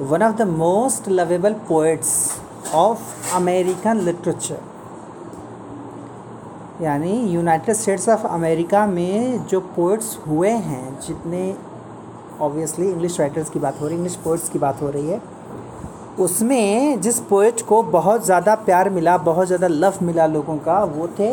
one 0.00 0.22
of 0.22 0.38
the 0.38 0.46
most 0.46 1.06
lovable 1.08 1.54
poets 1.68 2.40
of 2.72 3.00
American 3.34 4.04
literature. 4.04 4.60
यानी 6.82 7.16
United 7.30 7.74
States 7.76 8.08
of 8.08 8.26
America 8.26 8.86
में 8.86 9.46
जो 9.46 9.60
poets 9.74 10.16
हुए 10.26 10.50
हैं, 10.50 11.00
जितने 11.06 11.42
ऑब्वियसली 12.40 12.88
इंग्लिश 12.90 13.18
राइटर्स 13.20 13.50
की 13.50 13.58
बात 13.58 13.80
हो 13.80 13.86
रही 13.86 13.94
है 13.94 13.98
इंग्लिश 13.98 14.16
पोइट्स 14.24 14.48
की 14.48 14.58
बात 14.58 14.80
हो 14.82 14.88
रही 14.90 15.10
है, 15.10 15.20
उसमें 16.18 17.00
जिस 17.00 17.18
पोइट 17.30 17.60
को 17.68 17.82
बहुत 17.82 18.24
ज़्यादा 18.24 18.54
प्यार 18.64 18.90
मिला, 18.90 19.16
बहुत 19.18 19.46
ज़्यादा 19.46 19.68
लव 19.68 19.98
मिला 20.02 20.26
लोगों 20.26 20.56
का, 20.58 20.82
वो 20.84 21.08
थे 21.18 21.32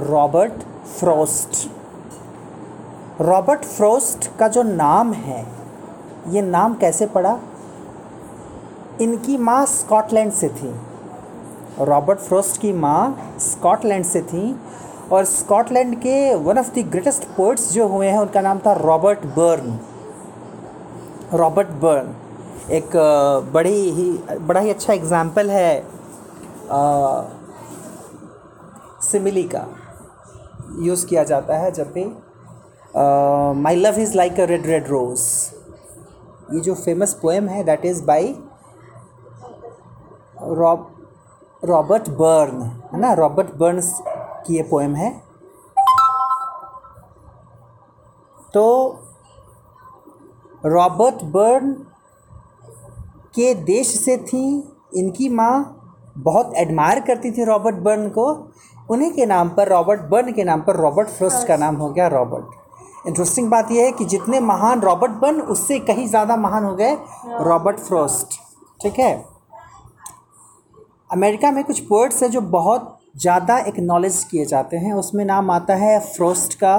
रॉबर्ट 0.00 0.62
फ्रोस्ट 0.98 1.68
रॉबर्ट 3.20 3.64
फ्रोस्ट 3.66 4.30
का 4.38 4.48
जो 4.48 4.62
नाम 4.62 5.12
है, 5.12 5.46
ये 6.28 6.42
नाम 6.42 6.74
कैसे 6.74 7.06
पड़ा? 7.08 7.38
इनकी 9.00 9.36
माँ 9.38 9.64
स्कॉटलैंड 9.66 10.32
से 10.32 10.48
थी। 10.50 10.74
रॉबर्ट 11.80 12.18
फ्रोस्ट 12.18 12.60
की 12.60 12.72
माँ 12.74 13.34
स्कॉटलैंड 13.40 14.04
से 14.04 14.22
थी 14.22 14.54
और 15.12 15.24
स्कॉटलैंड 15.24 15.94
के 16.00 16.34
one 16.36 16.58
of 16.58 16.72
the 16.74 16.84
greatest 16.90 17.24
poets 17.36 17.72
जो 17.72 17.86
हुए 17.88 18.06
हैं, 18.06 18.18
उनका 18.18 18.40
नाम 18.40 18.58
था 18.66 18.72
रॉबर्ट 18.74 19.24
बर्न। 19.36 19.78
रॉबर्ट 21.34 21.68
बर्न 21.82 22.14
एक 22.72 22.96
बड़ी 23.54 23.90
ही, 23.90 24.10
बड़ा 24.38 24.60
ही 24.60 24.70
अच्छा 24.70 24.92
एग्ज़ाम्पल 24.92 25.50
है 25.50 25.82
सिमिली 29.02 29.42
का। 29.54 29.66
यूज़ 30.80 31.06
किया 31.06 31.24
जाता 31.24 31.56
है 31.58 31.70
जब 31.72 31.92
भी 31.92 32.04
my 33.62 33.76
love 33.76 34.00
is 34.00 34.16
like 34.16 34.40
a 34.40 34.44
red 34.46 34.66
red 34.66 34.88
rose 34.88 35.24
ये 36.54 36.60
जो 36.60 36.74
फ़ेमस 36.74 37.12
पोएम 37.22 37.48
है 37.48 37.64
that 37.64 37.84
is 37.84 38.02
by 38.04 38.34
Rob, 40.40 40.86
Robert 41.62 42.08
Burn, 42.10 42.62
है 42.92 43.00
ना? 43.00 43.12
रॉबर्ट 43.14 43.54
बर्न्स 43.58 43.92
की 44.46 44.56
ये 44.56 44.62
पोएम 44.62 44.94
है। 44.96 45.10
तो 48.54 48.64
रॉबर्ट 50.66 51.24
बर्न 51.32 51.72
के 53.34 53.54
देश 53.54 53.88
से 54.00 54.16
थी, 54.18 54.44
इनकी 54.96 55.28
माँ 55.28 55.74
बहुत 56.18 56.52
एडमायर 56.56 57.00
करती 57.00 57.30
थी 57.32 57.44
रॉबर्ट 57.44 57.76
बर्न 57.76 58.08
को। 58.08 58.26
उन्हीं 58.90 59.10
के 59.12 59.26
नाम 59.26 59.48
पर, 59.48 59.68
रॉबर्ट 59.68 60.00
बर्न 60.10 60.32
के 60.32 60.44
नाम 60.44 60.60
पर 60.60 60.76
रॉबर्ट 60.76 61.08
फ्रोस्ट 61.08 61.46
का 61.48 61.56
नाम 61.56 61.76
हो 61.76 61.88
गया 61.90 62.06
रॉबर्ट। 62.08 63.06
इंटरेस्टिंग 63.06 63.50
बात 63.50 63.70
यह 63.70 63.84
है 63.84 63.92
कि 63.92 64.04
जितने 64.04 64.40
महान 64.42 64.80
रॉबर्ट 64.80 65.12
बर्न, 65.12 65.40
उससे 65.42 65.78
कहीं 65.80 66.06
ज़्यादा 66.08 66.36
महान 66.36 66.64
हो 66.64 66.74
गए 66.74 66.96
रॉबर्ट 67.40 67.78
फ्रोस्ट, 67.78 68.38
ठीक 68.80 68.98
है? 68.98 69.37
अमेरिका 71.10 71.50
में 71.50 71.62
कुछ 71.64 71.80
पोइट्स 71.80 72.22
हैं 72.22 72.30
जो 72.30 72.40
बहुत 72.50 72.94
ज़्यादा 73.16 73.58
एक्नॉलेज 73.68 74.22
किए 74.30 74.44
जाते 74.46 74.76
हैं। 74.76 74.92
उसमें 74.94 75.24
नाम 75.24 75.50
आता 75.50 75.74
है 75.76 75.98
फ्रोस्ट 76.06 76.54
का 76.54 76.74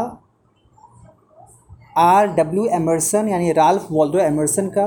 आर 1.97 2.27
डब्ल्यू 2.33 2.65
एमरसन 2.73 3.29
यानी 3.29 3.51
राल्फ 3.53 3.87
वॉल्डो 3.91 4.19
एमरसन 4.19 4.69
का, 4.69 4.85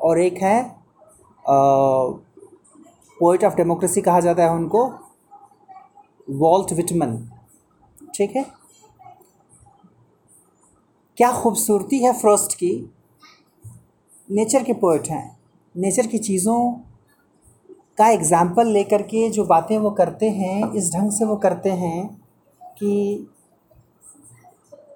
और 0.00 0.20
एक 0.20 0.42
है 0.42 0.62
पोइट 3.18 3.44
ऑफ़ 3.44 3.56
डेमोक्रेसी 3.56 4.00
कहा 4.02 4.20
जाता 4.20 4.42
है 4.42 4.50
उनको 4.50 4.86
वॉल्ट 6.28 6.72
विटमन 6.72 7.16
ठीक 8.14 8.36
है? 8.36 8.44
क्या 11.18 11.30
खूबसूरती 11.32 11.98
है 11.98 12.12
फ्रोस्ट 12.12 12.54
की? 12.54 12.72
नेचर 14.30 14.62
के 14.62 14.72
पोइट 14.74 15.08
हैं। 15.08 15.36
नेचर 15.74 16.06
की 16.06 16.18
चीज़ों 16.18 16.58
का 17.98 18.08
एग्ज़ाम्पल 18.08 18.66
लेकर 18.66 19.02
के 19.02 19.28
जो 19.30 19.44
बातें 19.44 19.76
वो 19.78 19.90
करते 19.90 20.30
हैं, 20.30 20.72
इस 20.72 20.92
ढंग 20.94 21.12
से 21.12 21.24
वो 21.24 21.36
करते 21.36 21.70
हैं 21.70 22.06
कि 22.78 23.26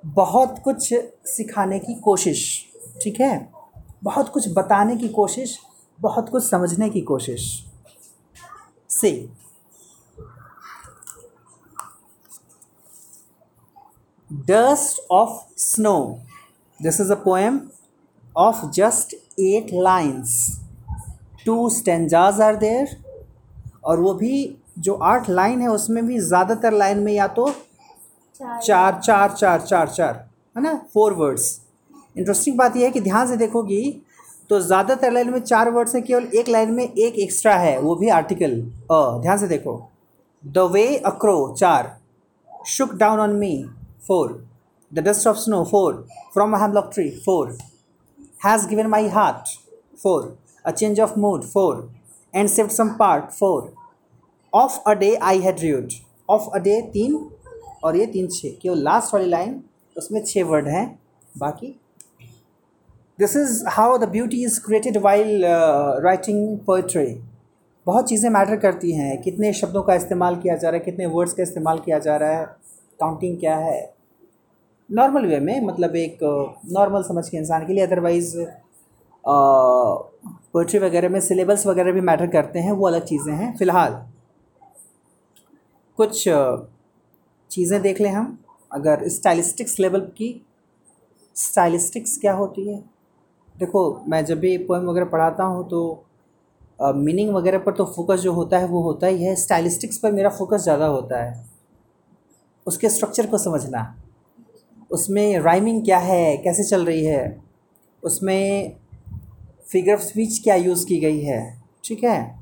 बहुत 0.06 0.58
कुछ 0.64 0.92
सिखाने 1.26 1.78
की 1.78 1.94
कोशिश, 1.94 2.42
ठीक 3.02 3.20
है? 3.20 3.48
बहुत 4.04 4.28
कुछ 4.28 4.48
बताने 4.48 4.96
की 4.96 5.08
कोशिश, 5.08 5.58
बहुत 5.98 6.28
कुछ 6.28 6.44
समझने 6.44 6.88
की 6.90 7.00
कोशिश। 7.00 7.66
से 8.90 9.10
dust 14.30 15.00
of 15.10 15.42
snow 15.56 15.96
this 16.80 17.00
is 17.00 17.12
a 17.12 17.14
poem 17.14 17.60
of 18.36 18.64
just 18.70 19.14
eight 19.40 19.70
lines 19.72 20.60
two 21.46 21.68
stanzas 21.70 22.40
are 22.40 22.56
there 22.56 22.96
और 23.84 24.00
वो 24.00 24.14
भी 24.14 24.34
जो 24.78 24.94
आठ 24.94 25.28
लाइन 25.30 25.60
है 25.60 25.68
उसमें 25.68 26.06
भी 26.06 26.18
ज़्यादातर 26.18 26.72
लाइन 26.72 26.98
में 26.98 27.12
या 27.12 27.26
तो 27.28 27.48
चार 28.40 29.00
चार 29.00 29.30
चार 29.30 29.60
चार 29.60 29.88
चार 29.88 30.28
है 30.56 30.62
ना? 30.62 30.74
फोर 30.94 31.12
वर्ड्स 31.12 31.60
इंटरेस्टिंग 32.18 32.56
बात 32.58 32.76
यह 32.76 32.84
है 32.84 32.90
कि 32.90 33.00
ध्यान 33.00 33.28
से 33.28 33.36
देखोगी 33.36 33.82
तो 34.50 34.60
ज़्यादातर 34.60 35.12
लाइन 35.12 35.30
में 35.30 35.40
चार 35.40 35.70
वर्ड्स 35.70 35.94
हैं 35.94 36.02
केवल 36.04 36.24
एक 36.34 36.48
लाइन 36.48 36.70
में 36.74 36.84
एक 36.84 37.18
एक्स्ट्रा 37.18 37.54
है 37.56 37.78
वो 37.80 37.94
भी 37.96 38.08
आर्टिकल 38.08 38.60
अ 38.90 39.18
ध्यान 39.22 39.38
से 39.38 39.48
देखो. 39.48 39.80
द 40.44 40.58
वे 40.72 40.86
अक्रो 40.96 41.54
चार. 41.58 41.96
Shook 42.66 42.94
down 42.94 43.20
on 43.20 43.30
me 43.30 43.52
four 44.08 44.32
the 44.92 44.98
dust 44.98 45.26
of 45.26 45.36
snow 45.36 45.62
four 45.64 46.06
from 46.32 46.56
hemlock 46.56 46.90
tree 46.94 47.10
four 47.24 47.56
has 48.44 48.66
given 48.68 48.86
my 48.86 49.08
heart 49.08 49.48
four 50.02 50.36
a 50.64 50.72
change 50.72 50.98
of 50.98 51.16
mood 51.16 51.44
4 51.44 51.74
and 52.34 52.50
saved 52.50 52.72
some 52.72 52.92
part 52.98 53.32
4 53.42 53.68
of 54.54 54.78
a 54.86 54.94
day 54.94 55.14
I 55.14 55.38
had 55.38 55.60
rued 55.60 55.88
of 56.30 56.48
a 56.54 56.58
day 56.58 56.80
तीन 56.82 57.30
और 57.84 57.96
ये 57.96 58.06
तीन 58.06 58.28
छः। 58.28 58.56
केवल 58.62 58.78
last 58.78 59.14
वाली 59.14 59.26
line 59.26 59.62
उसमें 59.98 60.24
छः 60.24 60.44
word 60.44 60.68
हैं। 60.68 60.98
बाकी? 61.38 61.80
This 63.18 63.36
is 63.36 63.64
how 63.68 63.98
the 63.98 64.08
beauty 64.08 64.44
is 64.44 64.60
created 64.60 64.96
while 64.96 65.42
writing 66.04 66.58
poetry 66.58 67.22
बहुत 67.86 68.08
चीज़ें 68.08 68.30
मैटर 68.30 68.56
करती 68.56 68.92
हैं। 68.92 69.22
कितने 69.22 69.52
शब्दों 69.52 69.82
का 69.82 69.94
इस्तेमाल 69.94 70.36
किया 70.36 70.56
जा 70.56 70.70
रहा 70.70 70.78
है 70.78 70.84
कितने 70.84 71.06
वर्ड्स 71.06 71.32
का 71.32 71.42
इस्तेमाल 71.42 71.78
किया 71.78 71.98
जा 71.98 72.16
रहा 72.16 72.38
है 72.38 72.46
काउंटिंग 73.00 73.38
क्या 73.38 73.56
है? 73.56 73.94
नॉर्मल 74.92 75.26
वे 75.26 75.40
में 75.40 75.60
मतलब 75.60 75.96
एक 75.96 76.18
नॉर्मल 76.72 77.02
uh, 77.02 77.08
समझ 77.08 77.28
के 77.28 77.36
इंसान 77.36 77.66
के 77.66 77.72
लिए 77.72 77.86
अदरवाइज़ 77.86 78.38
पोइट्री 80.54 80.78
वगैरह 80.78 81.08
में 81.08 81.20
सिलेबस 81.20 81.66
वगैरह 81.66 81.92
भी 81.92 82.00
मैटर 82.00 82.26
करते 82.26 82.58
हैं, 82.58 82.72
वो 82.72 82.86
अलग 82.86 83.04
चीज़ें 83.04 83.32
हैं, 83.34 83.56
फ़िलहाल। 83.56 83.92
कुछ 85.98 86.24
चीज़ें 87.50 87.80
देख 87.82 88.00
लें 88.00 88.10
हम। 88.10 88.38
अगर 88.70 89.08
स्टाइलिस्टिक्स 89.08 89.78
लेवल 89.80 90.00
की 90.16 90.34
स्टाइलिस्टिक्स 91.36 92.16
क्या 92.18 92.32
होती 92.32 92.68
है? 92.68 92.78
देखो, 93.56 94.04
मैं 94.08 94.24
जब 94.24 94.38
भी 94.40 94.56
पोएम 94.58 94.84
वगैरह 94.84 95.06
पढ़ाता 95.06 95.44
हूँ 95.44 95.68
तो 95.68 96.04
मीनिंग 96.96 97.34
वगैरह 97.34 97.58
पर 97.58 97.72
तो 97.72 97.84
फोकस 97.86 98.20
जो 98.20 98.32
होता 98.32 98.58
है, 98.58 98.66
वो 98.66 98.82
होता 98.82 99.06
ही 99.06 99.24
है। 99.24 99.34
स्टाइलिस्टिक्स 99.36 99.98
पर 99.98 100.12
मेरा 100.12 100.30
फोकस 100.30 100.62
ज़्यादा 100.62 100.86
होता 100.86 101.22
है। 101.22 101.48
उसके 102.66 102.88
स्ट्रक्चर 102.88 103.26
को 103.26 103.38
समझना। 103.38 103.82
उसमें 104.90 105.38
राइमिंग 105.40 105.84
क्या 105.84 105.98
है? 105.98 106.36
कैसे 106.36 106.64
चल 106.64 106.84
रही 106.84 107.04
है? 107.04 107.40
उसमें 108.02 108.76
फिगर 109.70 109.94
ऑफ़ 109.94 110.00
स्पीच 110.02 110.38
क्या 110.44 110.54
यूज़ 110.56 110.86
की 110.86 110.98
गई 111.00 111.20
है? 111.20 111.40
ठीक 111.84 112.04
है? 112.04 112.38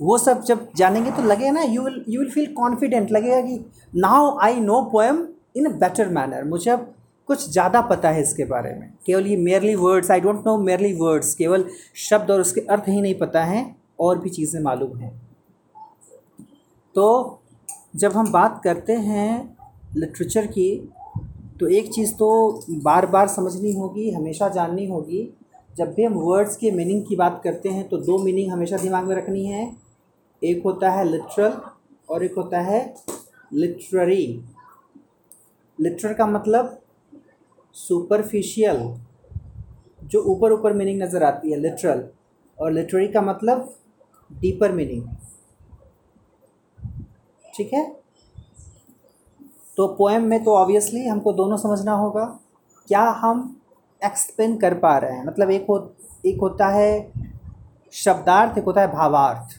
वो 0.00 0.16
सब 0.18 0.42
जब 0.44 0.68
जानेंगे 0.76 1.10
तो 1.10 1.22
लगेगा 1.22 1.50
ना 1.50 1.62
you 1.62 1.82
will 1.82 2.04
you 2.08 2.20
will 2.20 2.30
feel 2.30 2.46
confident 2.54 3.10
लगेगा 3.12 3.40
कि 3.40 3.58
now 3.96 4.38
I 4.42 4.60
know 4.60 4.80
poem 4.92 5.26
in 5.56 5.66
a 5.66 5.70
better 5.78 6.08
manner 6.10 6.44
मुझे 6.44 6.70
अब 6.70 6.92
कुछ 7.28 7.50
ज़्यादा 7.50 7.80
पता 7.80 8.10
है 8.10 8.22
इसके 8.22 8.44
बारे 8.44 8.72
में। 8.74 8.88
केवल 9.06 9.26
ये 9.26 9.36
merely 9.38 9.74
words 9.74 10.10
I 10.10 10.20
don't 10.20 10.46
know 10.46 10.56
merely 10.58 10.92
words 10.94 11.34
केवल 11.34 11.64
शब्द 12.08 12.30
और 12.30 12.40
उसके 12.40 12.60
अर्थ 12.60 12.88
ही 12.88 13.00
नहीं 13.00 13.14
पता 13.14 13.44
है, 13.44 13.64
और 14.00 14.18
भी 14.18 14.30
चीज़ें 14.30 14.60
मालूम 14.62 14.96
हैं। 14.98 15.10
तो 16.94 17.38
जब 17.96 18.12
हम 18.12 18.32
बात 18.32 18.60
करते 18.64 18.92
हैं 18.92 19.56
लिटरेचर 19.96 20.46
की 20.46 20.70
तो 21.60 21.68
एक 21.68 21.92
चीज़ 21.94 22.12
तो 22.14 22.30
बार 22.70 23.06
बार 23.06 23.28
समझनी 23.28 23.72
होगी, 23.72 24.10
हमेशा 24.10 24.48
जाननी 24.48 24.86
होगी 24.86 25.22
जब 25.76 25.92
भी 25.94 26.04
हम 26.04 26.14
वर्ड्स 26.14 26.56
के 26.56 26.70
मीनिंग 26.70 27.04
की 27.06 27.16
बात 27.16 27.40
करते 27.44 27.68
हैं 27.68 27.88
तो 27.88 27.96
दो 27.98 28.18
मीनिंग 28.18 28.50
हमेशा 28.52 28.76
दिमाग 28.76 29.04
में 29.04 29.14
रखनी 29.16 29.44
है। 29.46 29.70
एक 30.42 30.62
होता 30.64 30.90
है 30.90 31.04
लिटरल 31.04 31.52
और 32.10 32.24
एक 32.24 32.34
होता 32.36 32.60
है 32.60 32.82
लिटररी 33.52 34.26
लिटरल 35.78 36.14
का 36.14 36.26
मतलब 36.26 36.78
सुपरफिशियल 37.76 38.82
जो 40.02 40.22
ऊपर 40.32 40.52
ऊपर 40.52 40.72
मीनिंग 40.72 41.02
नज़र 41.02 41.22
आती 41.22 41.50
है 41.50 41.58
लिटरल 41.60 42.04
और 42.58 42.72
लिटररी 42.72 43.08
का 43.08 43.20
मतलब 43.22 43.74
डीपर 44.30 44.72
मीनिंग 44.72 45.08
ठीक 47.54 47.72
है? 47.74 47.84
तो 49.76 49.86
पोएम 49.88 50.24
में 50.24 50.42
तो 50.44 50.54
ऑब्वियसली 50.56 51.06
हमको 51.06 51.32
दोनों 51.32 51.56
समझना 51.56 51.92
होगा। 51.94 52.24
क्या 52.88 53.02
हम 53.20 53.61
एक्सप्लेन 54.04 54.56
कर 54.56 54.74
पा 54.74 54.96
रहे 54.98 55.12
हैं। 55.12 55.24
मतलब 55.24 55.50
एक 55.50 55.66
हो, 55.68 55.94
एक 56.26 56.40
होता 56.40 56.66
है 56.66 57.12
शब्दार्थ, 57.92 58.58
एक 58.58 58.64
होता 58.64 58.80
है 58.80 58.92
भावार्थ। 58.92 59.58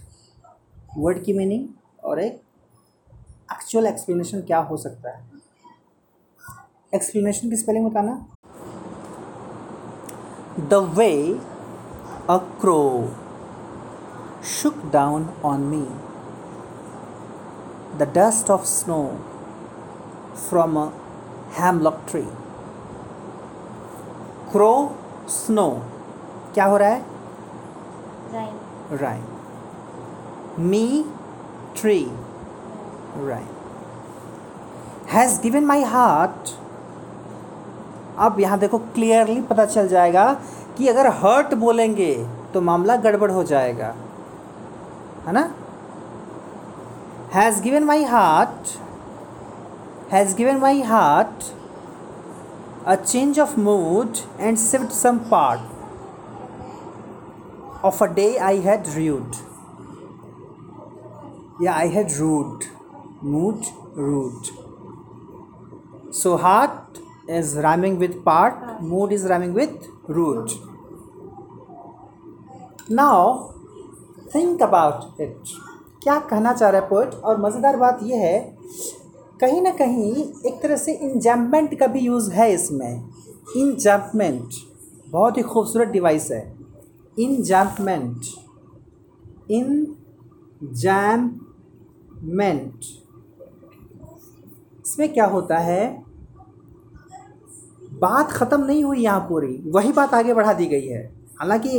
वर्ड 0.98 1.24
की 1.24 1.34
मीनिंग 1.34 1.68
और 2.04 2.20
एक 2.20 2.42
एक्चुअल 3.52 3.88
एक्सप्लेनेशन 3.88 4.42
क्या 4.42 4.60
हो 4.60 4.78
सकता 4.78 5.10
है। 5.10 5.32
एक्सप्लेनेशन 6.96 7.50
की 7.50 7.56
स्पेलिंग 7.56 7.90
बताना। 7.90 8.26
The 10.60 10.74
way 10.74 11.12
a 12.30 12.38
crow 12.62 12.82
shook 14.44 14.82
down 14.94 15.30
on 15.46 15.62
me 15.62 15.86
the 17.98 18.12
dust 18.18 18.52
of 18.52 18.66
snow 18.66 19.02
from 20.50 20.78
a 20.80 20.90
hemlock 21.60 22.02
tree 22.10 22.22
crow 24.54 24.74
snow 25.30 25.70
क्या 26.54 26.66
हो 26.66 26.78
रहा 26.78 26.90
है? 26.90 27.02
Rhyme 28.34 28.98
rhyme 28.98 29.24
me 30.70 31.06
tree 31.80 32.00
right 33.18 35.12
has 35.12 35.40
given 35.42 35.66
my 35.66 35.84
heart 35.84 36.50
अब 38.20 38.40
यहाँ 38.40 38.60
देखो 38.60 38.78
क्लियरली 38.78 39.42
पता 39.42 39.66
चल 39.66 39.88
जाएगा 39.88 40.26
कि 40.78 40.88
अगर 40.88 41.08
हर्ट 41.24 41.54
बोलेंगे 41.64 42.14
तो 42.54 42.62
मामला 42.62 42.96
गड़बड़ 42.98 43.32
हो 43.32 43.44
जाएगा। 43.44 43.94
है 45.28 45.34
ना? 45.34 45.50
Has 47.34 47.62
given 47.62 47.84
my 47.84 48.04
heart 48.04 48.78
has 50.12 50.36
given 50.36 50.58
my 50.58 50.82
heart 50.84 51.44
a 52.86 52.98
change 52.98 53.38
of 53.38 53.58
mood 53.58 54.20
and 54.38 54.60
shift 54.60 54.92
some 54.92 55.24
part 55.30 55.62
of 57.82 58.02
a 58.02 58.14
day 58.14 58.38
I 58.38 58.56
had 58.56 58.88
rude. 58.88 59.36
Yeah, 61.62 61.76
I 61.76 61.88
had 61.88 62.12
rude. 62.14 62.66
Mood, 63.22 63.66
rude. 63.96 64.50
So 66.12 66.36
heart 66.36 67.00
is 67.28 67.56
rhyming 67.56 68.00
with 68.00 68.24
part, 68.26 68.82
mood 68.82 69.14
is 69.14 69.24
rhyming 69.24 69.54
with 69.54 69.88
rude. 70.08 70.52
Now, 72.90 73.54
think 74.32 74.60
about 74.60 75.20
it. 75.20 75.38
क्या 76.04 76.18
कहना 76.30 76.54
चाह 76.54 76.70
रहा 76.70 76.82
है 76.82 76.88
poet 76.90 77.14
और 77.16 77.40
मज़ेदार 77.42 77.78
बात 77.78 78.00
यह 78.04 78.20
है 78.20 78.40
कहीं 79.44 79.62
ना 79.62 79.72
कहीं 79.72 80.14
एक 80.48 80.62
तरह 80.62 80.76
से 80.76 80.96
इंजम्पमेंट 80.96 81.80
का 81.80 81.88
भी 81.88 82.00
यूज़ 82.00 82.32
है 82.32 82.54
इसमें। 82.54 83.10
इंजम्पमेंट 83.58 84.50
बहुत 85.10 85.38
ही 85.38 85.42
खूबसूरत 85.44 85.88
डिवाइस 85.88 86.32
है। 86.32 86.56
इंजम्पमेंट 87.20 88.22
इन 89.52 89.96
जैममेंट 90.64 92.80
इसमें 94.86 95.14
क्या 95.14 95.26
होता 95.26 95.58
है? 95.58 96.04
बात 98.02 98.32
ख़त्म 98.32 98.66
नहीं 98.66 98.84
हुई 98.84 99.04
यहाँ 99.04 99.20
पूरी। 99.30 99.64
वही 99.68 99.92
बात 99.92 100.14
आगे 100.14 100.34
बढ़ा 100.34 100.54
दी 100.54 100.66
गई 100.66 100.88
है। 100.88 101.04
हालाँकि 101.40 101.70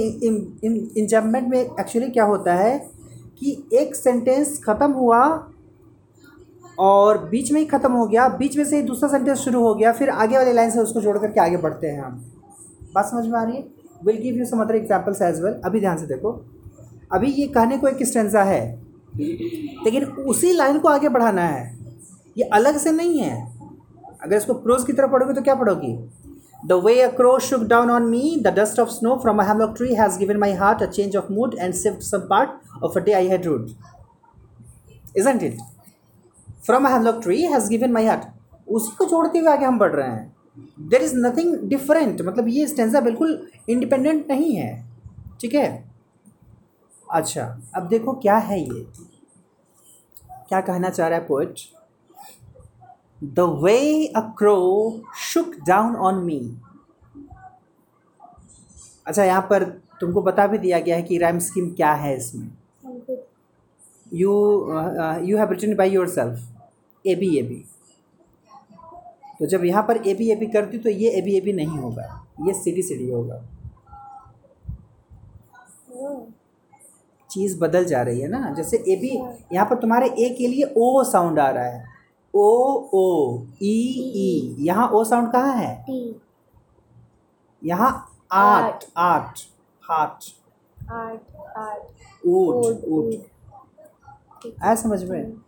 इंजम्पमेंट 0.98 1.48
में 1.48 1.60
एक्चुअली 1.60 2.10
क्या 2.10 2.24
होता 2.24 2.54
है 2.54 2.78
कि 3.38 3.68
एक 3.72 3.94
सेंटेंस 3.94 4.60
ख़त्म 4.64 4.92
हुआ 4.92 5.50
और 6.78 7.18
बीच 7.28 7.50
में 7.52 7.60
ही 7.60 7.66
ख़त्म 7.66 7.92
हो 7.92 8.06
गया। 8.06 8.28
बीच 8.28 8.56
में 8.56 8.64
से 8.64 8.76
ही 8.76 8.82
दूसरा 8.82 9.08
सेंटेंस 9.08 9.38
शुरू 9.38 9.60
हो 9.62 9.74
गया। 9.74 9.92
फिर 9.92 10.10
आगे 10.10 10.36
वाली 10.36 10.52
लाइन 10.52 10.70
से 10.70 10.80
उसको 10.80 11.00
जोड़ 11.00 11.16
करके 11.18 11.40
आगे 11.40 11.56
बढ़ते 11.56 11.86
हैं 11.86 12.02
हम। 12.02 12.24
बात 12.94 13.04
समझ 13.04 13.26
में 13.26 13.38
आ 13.38 13.42
रही 13.42 13.56
है? 13.56 13.64
Will 14.06 14.16
give 14.16 14.36
you 14.36 14.44
some 14.44 14.60
other 14.60 14.76
examples 14.76 15.22
as 15.22 15.40
well 15.40 15.60
अभी 15.64 15.80
ध्यान 15.80 15.96
से 15.98 16.06
देखो। 16.06 16.32
अभी 17.12 17.30
ये 17.32 17.46
कहने 17.46 17.78
को 17.78 17.88
एक 17.88 18.02
स्टेंजा 18.02 18.42
है। 18.42 18.62
लेकिन 19.16 20.04
उसी 20.04 20.52
लाइन 20.52 20.78
को 20.78 20.88
आगे 20.88 21.08
बढ़ाना 21.08 21.42
है। 21.42 21.72
ये 22.36 22.44
अलग 22.52 22.76
से 22.76 22.92
नहीं 22.92 23.18
है। 23.18 23.36
अगर 24.22 24.36
इसको 24.36 24.54
प्रोज 24.54 24.84
की 24.84 24.92
तरफ़ 24.92 25.10
पढ़ोगे 25.10 25.34
तो 25.34 25.42
क्या 25.42 25.54
पढ़ोगी? 25.54 25.96
The 26.66 26.72
way 26.84 27.00
a 27.00 27.08
crow 27.08 27.38
shook 27.38 27.62
down 27.62 27.90
on 27.90 28.02
me 28.02 28.36
the 28.42 28.54
dust 28.58 28.78
of 28.80 28.88
snow 28.88 29.16
from 29.22 29.38
a 29.38 29.44
hemlock 29.46 29.74
tree 29.76 29.94
has 29.94 30.18
given 30.18 30.36
my 30.36 30.52
heart 30.54 30.82
a 30.82 30.86
change 30.86 31.16
of 31.16 31.32
mood 31.32 31.54
and 31.58 31.74
shift 31.74 32.02
some 32.02 32.26
part 32.30 32.82
of 32.84 32.98
a 32.98 33.02
day 33.02 33.12
I 33.12 33.26
had 33.28 33.46
rued 33.46 33.68
isn't 35.16 35.42
it 35.42 35.58
from 36.64 36.86
hemlock 36.86 37.22
tree 37.22 37.40
has 37.44 37.68
given 37.70 37.92
my 37.92 38.06
heart 38.06 38.22
उसी 38.68 38.94
को 38.96 39.04
छोड़ते 39.06 39.38
हुए 39.38 39.50
आगे 39.52 39.64
हम 39.66 39.78
बढ़ 39.78 39.92
रहे 39.92 40.08
हैं। 40.08 40.32
There 40.88 41.02
is 41.02 41.14
nothing 41.16 41.56
different 41.68 42.22
मतलब 42.22 42.48
ये 42.48 42.66
स्टेंजा 42.66 43.00
बिल्कुल 43.00 43.46
इंडिपेंडेंट 43.68 44.30
नहीं 44.30 44.54
है। 44.56 44.72
ठीक 45.40 45.54
है? 45.54 45.84
अच्छा 47.08 47.44
अब 47.76 47.88
देखो 47.88 48.12
क्या 48.20 48.36
है 48.36 48.60
ये। 48.60 48.86
क्या 50.48 50.60
कहना 50.60 50.88
चाह 50.90 51.08
रहा 51.08 51.18
है 51.18 51.26
poet 51.26 51.60
the 53.24 53.40
way 53.62 54.06
a 54.06 54.20
crow 54.38 54.58
shook 55.22 55.54
down 55.66 55.94
on 55.96 56.24
me 56.24 56.38
अच्छा 59.06 59.24
यहाँ 59.24 59.46
पर 59.50 59.64
तुमको 60.00 60.22
बता 60.22 60.46
भी 60.46 60.58
दिया 60.58 60.78
गया 60.80 60.96
है 60.96 61.02
कि 61.02 61.18
राइम 61.18 61.38
स्कीम 61.38 61.70
क्या 61.70 61.92
है 61.94 62.16
इसमें। 62.16 62.50
You 64.12 64.32
you 65.24 65.38
have 65.38 65.50
written 65.50 65.74
by 65.76 65.90
yourself 66.08 66.50
A 67.04 67.14
B 67.14 67.36
A 67.38 67.42
B 67.42 67.64
तो 69.38 69.46
जब 69.46 69.64
यहाँ 69.64 69.82
पर 69.82 69.96
ए 70.06 70.14
बी 70.14 70.30
ए 70.30 70.34
बी 70.36 70.46
करती 70.46 70.78
तो 70.78 70.90
ये 70.90 71.10
ए 71.10 71.20
बी 71.22 71.36
ए 71.36 71.40
बी 71.40 71.52
नहीं 71.52 71.78
होगा। 71.78 72.04
ये 72.46 72.52
सी 72.54 72.72
डी 72.72 72.82
सी 72.82 72.96
डी 72.96 73.10
होगा। 73.10 73.40
चीज़ 77.30 77.58
बदल 77.60 77.84
जा 77.84 78.02
रही 78.02 78.20
है 78.20 78.28
ना। 78.28 78.50
जैसे 78.56 78.76
ए 78.76 78.96
बी 78.96 79.10
यहाँ 79.54 79.66
पर 79.70 79.80
तुम्हारे 79.80 80.08
ए 80.18 80.28
के 80.38 80.48
लिए 80.48 80.72
ओ 80.76 81.02
साउंड 81.04 81.38
आ 81.38 81.48
रहा 81.50 81.64
है। 81.64 81.84
ओ 82.34 82.48
ओ 82.94 83.42
ई 83.62 83.74
ई 84.16 84.56
यहाँ 84.66 84.88
ओ 84.88 85.02
साउंड 85.04 85.32
कहाँ 85.32 85.56
है? 85.56 85.84
यहाँ 87.62 87.90
आठ 88.32 88.84
आठ। 88.96 89.40
आर्ट 89.82 90.32
आर्ट 90.92 92.26
ऊट 92.26 92.54
ऊट, 92.54 92.84
ऊट। 92.88 94.52
आया 94.62 94.74
समझ 94.74 95.02
में? 95.04 95.43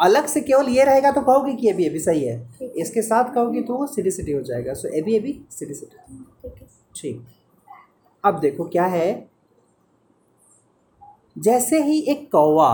अलग 0.00 0.26
से 0.26 0.40
केवल 0.40 0.68
ये 0.68 0.84
रहेगा 0.84 1.10
तो 1.10 1.20
कहोगे 1.20 1.52
कि 1.54 1.68
ए 1.70 1.88
बी 1.88 1.98
सही 2.00 2.24
है। 2.24 2.70
इसके 2.76 3.02
साथ 3.02 3.32
कहोगे 3.34 3.62
तो 3.62 3.74
वो 3.74 3.86
सिटी 3.86 4.10
सिटी 4.10 4.32
हो 4.32 4.40
जाएगा। 4.42 4.74
So 4.74 4.88
A 4.88 5.00
B 5.02 5.32
C D 5.50 5.74
C D 5.74 6.50
ठीक 6.96 7.26
अब 8.24 8.38
देखो 8.40 8.64
क्या 8.68 8.84
है। 8.86 9.28
जैसे 11.38 11.82
ही 11.82 11.98
एक 12.08 12.30
कौवा 12.32 12.72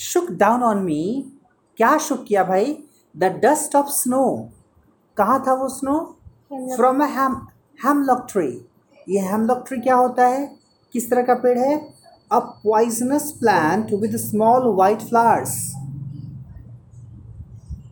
शुक 0.00 0.30
डाउन 0.32 0.62
ऑन 0.62 0.82
मी 0.84 1.02
क्या 1.78 1.96
शुक 1.98 2.24
किया 2.28 2.44
भाई? 2.44 2.76
द 3.14 3.24
डस्ट 3.44 3.76
ऑफ़ 3.76 3.86
स्नो 3.90 4.24
कहाँ 5.16 5.42
था 5.46 5.54
वो 5.54 5.68
snow 5.68 5.98
from 6.76 7.02
a 7.04 7.06
ham 7.10 7.34
hemlock 7.78 8.26
tree 8.30 8.48
ये 9.06 9.20
हेमलॉक 9.20 9.64
ट्री 9.68 9.80
क्या 9.80 9.94
होता 9.94 10.26
है? 10.26 10.46
किस 10.94 11.10
तरह 11.10 11.22
का 11.22 11.34
पेड़ 11.36 11.58
है? 11.58 11.76
A 12.30 12.38
poisonous 12.38 13.30
plant 13.40 13.92
with 13.94 14.16
small 14.18 14.74
white 14.76 15.02
flowers 15.08 15.56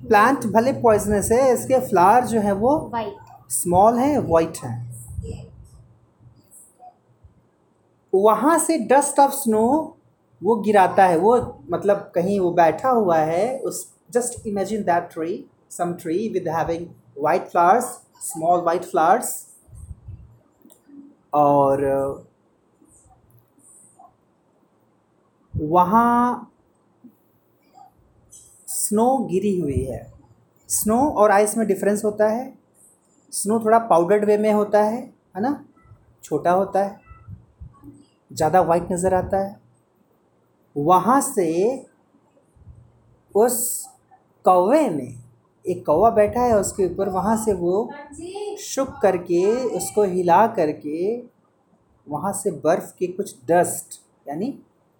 plant 0.08 0.46
भले 0.46 0.72
पॉइजनस 0.72 1.30
है 1.32 1.52
इसके 1.54 1.78
फ्लावर 1.80 2.25
जो 2.25 2.40
है 2.40 2.52
वो 2.52 2.76
वाइट 2.92 3.50
स्मॉल 3.50 3.98
है 3.98 4.18
वाइट 4.18 4.56
है। 4.64 4.75
वहाँ 8.12 8.58
से 8.58 8.78
डस्ट 8.88 9.18
ऑफ़ 9.20 9.32
स्नो 9.32 9.66
वो 10.42 10.54
गिराता 10.56 11.04
है 11.06 11.16
वो 11.18 11.36
मतलब 11.70 12.10
कहीं 12.14 12.38
वो 12.40 12.50
बैठा 12.50 12.88
हुआ 12.88 13.16
है 13.18 13.58
उस 13.58 13.86
just 14.10 14.46
imagine 14.46 14.82
that 14.82 15.08
tree 15.12 15.44
some 15.70 15.92
tree 15.92 16.28
with 16.28 16.48
having 16.48 16.86
white 17.18 17.48
flowers 17.48 17.84
small 18.22 18.60
white 18.60 18.84
flowers 18.84 19.34
और 21.34 21.84
वहाँ 25.56 26.52
स्नो 28.87 29.16
गिरी 29.28 29.59
हुई 29.59 29.83
है। 29.85 30.00
स्नो 30.69 30.99
और 31.11 31.31
आइस 31.31 31.57
में 31.57 31.66
डिफरेंस 31.66 32.05
होता 32.05 32.28
है। 32.28 32.52
स्नो 33.33 33.59
थोड़ा 33.61 33.78
पाउडर्ड 33.88 34.25
वे 34.25 34.37
में 34.38 34.52
होता 34.52 34.83
है 34.83 35.00
है 35.37 35.40
ना? 35.43 35.64
छोटा 36.25 36.50
होता 36.50 36.85
है। 36.85 37.00
ज़्यादा 38.31 38.61
वाइट 38.61 38.93
नज़र 38.93 39.14
आता 39.14 39.38
है। 39.38 39.61
वहाँ 40.76 41.21
से 41.21 41.87
उस 43.35 43.87
कौवे 44.45 44.88
में 44.90 45.23
एक 45.64 45.85
कौवा 45.87 46.11
बैठा 46.11 46.40
है, 46.40 46.57
उसके 46.57 46.87
ऊपर 46.87 47.09
वहाँ 47.09 47.37
से 47.37 47.52
वो 47.52 47.90
शुक 48.61 48.99
करके, 49.02 49.45
उसको 49.76 50.02
हिला 50.05 50.47
करके 50.47 51.16
वहाँ 52.07 52.33
से 52.33 52.50
बर्फ़ 52.61 52.93
के 52.99 53.07
कुछ 53.07 53.35
डस्ट 53.49 54.00
यानी 54.26 54.50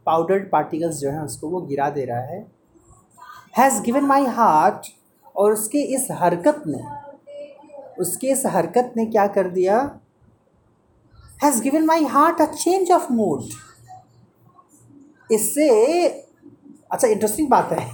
पाउडर्ड 0.07 0.51
पार्टिकल्स 0.51 0.97
जो 0.97 1.11
हैं 1.11 1.21
उसको 1.21 1.49
वो 1.49 1.61
गिरा 1.61 1.89
दे 1.91 2.05
रहा 2.05 2.21
है। 2.23 2.56
हैज़ 3.59 3.81
गिवन 3.83 4.05
माई 4.05 4.25
हार्ट 4.27 4.87
और 5.37 5.53
उसके 5.53 5.83
इस 5.95 6.07
हरकत 6.13 6.63
ने 6.67 6.83
उसके 8.01 8.29
इस 8.29 8.43
हरकत 8.47 8.93
ने 8.97 9.07
क्या 9.07 9.27
कर 9.27 9.49
दिया? 9.51 9.79
Has 11.45 11.63
given 11.63 11.85
my 11.87 12.05
heart 12.05 12.41
a 12.41 12.45
change 12.45 12.91
of 12.93 13.13
mood 13.13 13.43
इससे 15.31 15.69
अच्छा 16.91 17.09
इंटरेस्टिंग 17.09 17.49
बात 17.49 17.73
है। 17.73 17.87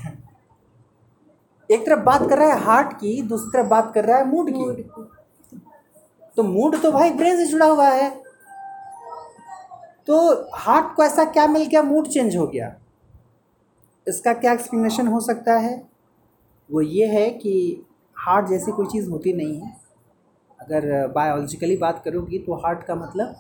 एक 1.71 1.87
तरफ़ 1.87 2.01
बात 2.01 2.29
कर 2.31 2.39
रहा 2.39 2.49
है 2.49 2.61
हार्ट 2.61 2.93
की 2.93 3.21
दूसरी 3.23 3.51
तरफ़ 3.51 3.67
बात 3.67 3.93
कर 3.95 4.05
रहा 4.05 4.19
है 4.19 4.29
मूड 4.29 4.51
की। 4.51 4.83
तो 6.37 6.43
मूड 6.43 6.81
तो 6.83 6.93
भाई 6.93 7.11
ब्रेन 7.13 7.37
से 7.37 7.47
जुड़ा 7.47 7.67
हुआ 7.67 7.89
है। 7.89 8.11
तो 10.07 10.21
हार्ट 10.57 10.95
को 10.97 11.05
ऐसा 11.05 11.25
क्या 11.25 11.47
मिल 11.47 11.65
गया? 11.65 11.83
मूड 11.83 12.09
चेंज 12.09 12.37
हो 12.37 12.47
गया। 12.47 12.75
इसका 14.07 14.33
क्या 14.35 14.53
एक्सप्लेनेशन 14.53 15.07
हो 15.07 15.21
सकता 15.21 15.57
है? 15.59 15.75
वो 16.71 16.81
ये 16.81 17.07
है 17.07 17.29
कि 17.31 17.85
हार्ट 18.17 18.49
जैसी 18.49 18.73
कोई 18.73 18.87
चीज़ 18.87 19.09
होती 19.11 19.33
नहीं 19.33 19.61
है। 19.61 19.77
अगर 20.61 21.07
बायोलॉजिकली 21.09 21.77
बात 21.77 22.03
करोगी 22.05 22.39
तो 22.39 22.55
हार्ट 22.57 22.83
का 22.83 22.95
मतलब 22.95 23.35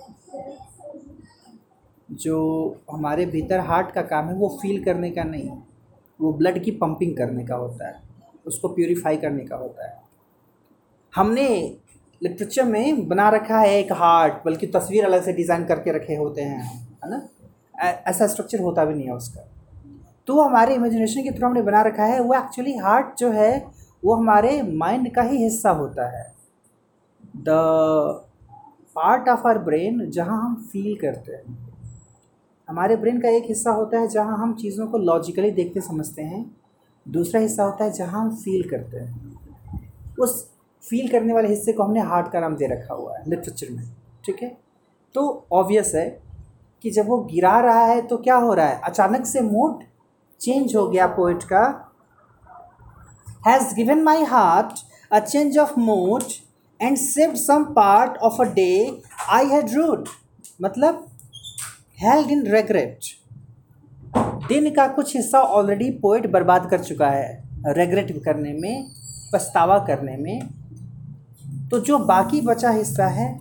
जो 2.16 2.38
हमारे 2.92 3.26
भीतर 3.26 3.60
हार्ट 3.60 3.90
का 3.90 4.02
काम 4.04 4.28
है 4.28 4.34
वो 4.34 4.48
फील 4.62 4.82
करने 4.84 5.10
का 5.10 5.24
नहीं 5.24 5.50
वो 6.20 6.32
ब्लड 6.32 6.62
की 6.64 6.70
पंपिंग 6.72 7.16
करने 7.16 7.44
का 7.46 7.54
होता 7.56 7.88
है। 7.88 8.00
उसको 8.46 8.68
प्योरीफाई 8.68 9.16
करने 9.16 9.44
का 9.44 9.56
होता 9.56 9.86
है। 9.86 10.00
हमने 11.12 11.48
लिटरेचर 12.20 12.64
में 12.64 13.08
बना 13.08 13.28
रखा 13.30 13.58
है 13.60 13.78
एक 13.78 13.92
हार्ट 13.92 14.44
बल्कि 14.44 14.66
तस्वीर 14.66 15.04
अलग 15.04 15.22
से 15.22 15.32
डिज़ाइन 15.32 15.64
करके 15.64 15.92
रखे 15.92 16.14
होते 16.16 16.42
हैं, 16.42 16.62
है 17.04 17.10
ना? 17.10 17.28
ऐसा 17.80 18.26
स्ट्रक्चर 18.26 18.60
होता 18.60 18.84
भी 18.84 18.94
नहीं 18.94 19.06
है 19.06 19.14
उसका। 19.14 19.48
तो 20.28 20.40
हमारे 20.40 20.74
इमेजिनेशन 20.74 21.22
के 21.22 21.30
थ्रू 21.30 21.46
हमने 21.46 21.62
बना 21.62 21.82
रखा 21.82 22.04
है, 22.04 22.20
वो 22.20 22.34
एक्चुअली 22.34 22.76
हार्ट 22.76 23.16
जो 23.18 23.30
है, 23.30 23.66
वो 24.04 24.14
हमारे 24.14 24.60
माइंड 24.62 25.14
का 25.14 25.22
ही 25.22 25.42
हिस्सा 25.42 25.70
होता 25.70 26.06
है। 26.08 26.24
The 27.36 27.48
part 28.96 29.28
of 29.28 29.46
our 29.48 29.58
brain 29.58 30.10
जहाँ 30.10 30.40
हम 30.40 30.54
फील 30.72 30.96
करते 30.96 31.32
हैं। 31.32 31.58
हमारे 32.68 32.96
ब्रेन 32.96 33.20
का 33.20 33.28
एक 33.28 33.44
हिस्सा 33.44 33.70
होता 33.70 33.98
है 33.98 34.08
जहाँ 34.08 34.36
हम 34.38 34.54
चीज़ों 34.54 34.86
को 34.86 34.98
लॉजिकली 34.98 35.50
देखते 35.50 35.80
समझते 35.80 36.22
हैं। 36.22 36.44
दूसरा 37.06 37.40
हिस्सा 37.40 37.64
होता 37.64 37.84
है 37.84 37.92
जहाँ 37.92 38.20
हम 38.20 38.34
फील 38.36 38.68
करते 38.68 38.98
हैं। 38.98 40.16
उस 40.20 40.44
फील 40.82 41.08
करने 41.08 41.32
वाले 41.32 41.48
हिस्से 41.48 41.72
को 41.72 41.82
हमने 41.82 42.00
हार्ट 42.00 42.30
का 42.32 42.40
नाम 42.40 42.56
दे 42.56 42.66
रखा 42.66 42.94
हुआ 42.94 43.16
है 43.18 43.22
लिटरेचर 43.28 43.72
में, 43.72 43.84
ठीक 44.24 44.42
है? 44.42 44.56
तो 45.14 45.46
ऑब्वियस 45.52 45.92
है 45.94 46.08
कि 46.84 46.90
जब 46.90 47.08
वो 47.08 47.18
गिरा 47.24 47.58
रहा 47.60 47.84
है 47.84 48.00
तो 48.02 48.16
क्या 48.16 48.36
हो 48.36 48.54
रहा 48.54 48.66
है? 48.66 48.80
अचानक 48.80 49.26
से 49.26 49.40
मूड 49.40 49.82
चेंज 50.42 50.76
हो 50.76 50.88
गया 50.88 51.06
पोइट 51.06 51.42
का 51.42 51.64
has 53.46 53.74
given 53.74 54.02
my 54.02 54.24
heart 54.24 54.72
a 55.12 55.18
change 55.18 55.58
of 55.58 55.80
mood 55.80 56.22
and 56.80 56.96
save 56.96 57.34
some 57.34 57.64
part 57.64 58.16
of 58.16 58.42
a 58.42 58.44
day 58.44 59.02
I 59.30 59.46
had 59.46 59.70
rued 59.74 60.08
मतलब 60.62 61.06
हेल्ड 62.00 62.30
इन 62.30 62.46
रेगरेट 62.46 62.98
दिन 64.48 64.70
का 64.70 64.86
कुछ 64.88 65.16
हिस्सा 65.16 65.40
ऑलरेडी 65.40 65.90
पोइट 65.90 66.26
बर्बाद 66.30 66.70
कर 66.70 66.80
चुका 66.84 67.08
है 67.08 67.48
रेगरेट 67.66 68.22
करने 68.24 68.52
में 68.52 68.90
पछतावा 69.34 69.78
करने 69.78 70.16
में। 70.16 71.68
तो 71.68 71.80
जो 71.80 71.98
बाकी 71.98 72.40
बचा 72.40 72.70
हिस्सा 72.70 73.06
है। 73.06 73.40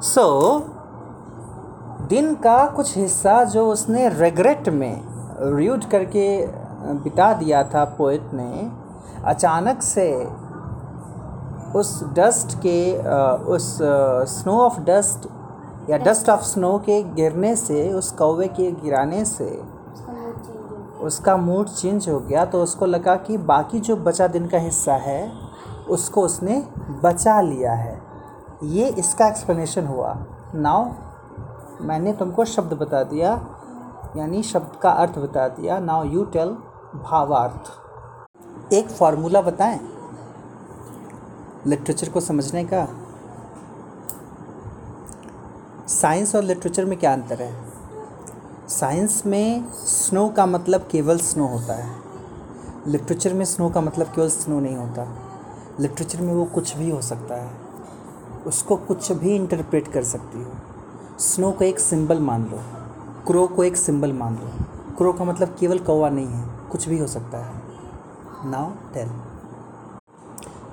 सो 0.00 0.58
so, 0.58 0.75
दिन 2.08 2.34
का 2.34 2.66
कुछ 2.66 2.96
हिस्सा 2.96 3.42
जो 3.44 3.66
उसने 3.66 4.08
रेगरेट 4.08 4.68
में 4.68 5.02
र्यूज 5.56 5.84
करके 5.84 6.26
बिता 6.96 7.32
दिया 7.32 7.62
था 7.64 7.84
पोइट 7.98 8.30
ने 8.32 8.70
अचानक 9.24 9.82
से 9.82 10.08
उस 11.78 12.02
डस्ट 12.12 12.56
के 12.58 12.78
उस 13.44 13.78
स्नो 14.32 14.58
ऑफ़ 14.60 14.80
डस्ट 14.80 15.28
या 15.90 15.98
डस्ट 15.98 16.28
ऑफ़ 16.30 16.42
स्नो 16.42 16.76
के 16.78 17.02
गिरने 17.14 17.54
से 17.56 17.92
उस 17.92 18.10
कौवे 18.10 18.48
के 18.48 18.70
गिराने 18.72 19.24
से 19.24 19.50
उसका 21.00 21.36
मूड 21.36 21.68
चेंज 21.68 22.08
हो 22.08 22.18
गया। 22.20 22.44
तो 22.44 22.62
उसको 22.62 22.86
लगा 22.86 23.16
कि 23.16 23.36
बाकी 23.38 23.80
जो 23.80 23.96
बचा 23.96 24.26
दिन 24.26 24.46
का 24.46 24.58
हिस्सा 24.58 24.94
है 24.94 25.32
उसको 25.88 26.22
उसने 26.22 26.62
बचा 27.04 27.40
लिया 27.40 27.72
है। 27.72 28.00
ये 28.62 28.88
इसका 28.88 29.26
एक्सप्लेनेशन 29.28 29.86
हुआ। 29.86 30.16
नाउ 30.54 30.84
मैंने 31.80 32.12
तुमको 32.12 32.44
शब्द 32.44 32.72
बता 32.72 33.02
दिया, 33.02 33.46
यानी 34.16 34.42
शब्द 34.42 34.80
का 34.82 34.90
अर्थ 34.90 35.18
बता 35.18 35.48
दिया। 35.48 35.78
नाउ 35.78 36.04
यू 36.04 36.24
टेल 36.24 36.48
भावार्थ। 36.94 37.72
एक 38.72 38.88
फार्मूला 38.88 39.40
बताएँ। 39.42 39.80
लिटरेचर 41.66 42.08
को 42.08 42.20
समझने 42.20 42.64
का। 42.64 42.88
साइंस 45.88 46.34
और 46.34 46.42
लिटरेचर 46.42 46.84
में 46.84 46.98
क्या 46.98 47.12
अंतर 47.12 47.42
है? 47.42 47.64
साइंस 48.68 49.22
में 49.26 49.72
स्नो 49.72 50.28
का 50.28 50.46
मतलब 50.46 50.88
केवल 50.90 51.18
स्नो 51.18 51.46
होता 51.46 51.74
है। 51.74 51.96
लिटरेचर 52.86 53.34
में 53.34 53.44
स्नो 53.44 53.70
का 53.70 53.80
मतलब 53.80 54.06
केवल 54.06 54.28
स्नो 54.28 54.60
नहीं 54.60 54.76
होता। 54.76 55.18
लिटरेचर 55.80 56.20
में 56.20 56.34
वो 56.34 56.44
कुछ 56.44 56.76
भी 56.76 56.90
हो 56.90 57.02
सकता 57.02 57.34
है। 57.34 57.50
उसको 58.46 58.76
कुछ 58.76 59.12
भी 59.12 59.36
इंटरप्रेट 59.36 59.92
कर 59.92 60.04
सकती 60.04 60.44
हो। 60.44 60.50
स्नो 61.18 61.50
को 61.50 61.64
एक 61.64 61.78
सिंबल 61.80 62.18
मान 62.20 62.42
लो, 62.44 62.58
क्रो 63.26 63.46
को 63.46 63.64
एक 63.64 63.76
सिंबल 63.76 64.12
मान 64.12 64.34
लो। 64.34 64.48
क्रो 64.96 65.12
का 65.12 65.24
मतलब 65.24 65.54
केवल 65.60 65.78
कौवा 65.78 66.08
नहीं 66.10 66.26
है, 66.26 66.44
कुछ 66.72 66.88
भी 66.88 66.98
हो 66.98 67.06
सकता 67.06 67.38
है। 67.38 68.50
नाउ 68.50 68.70
टेल 68.94 69.10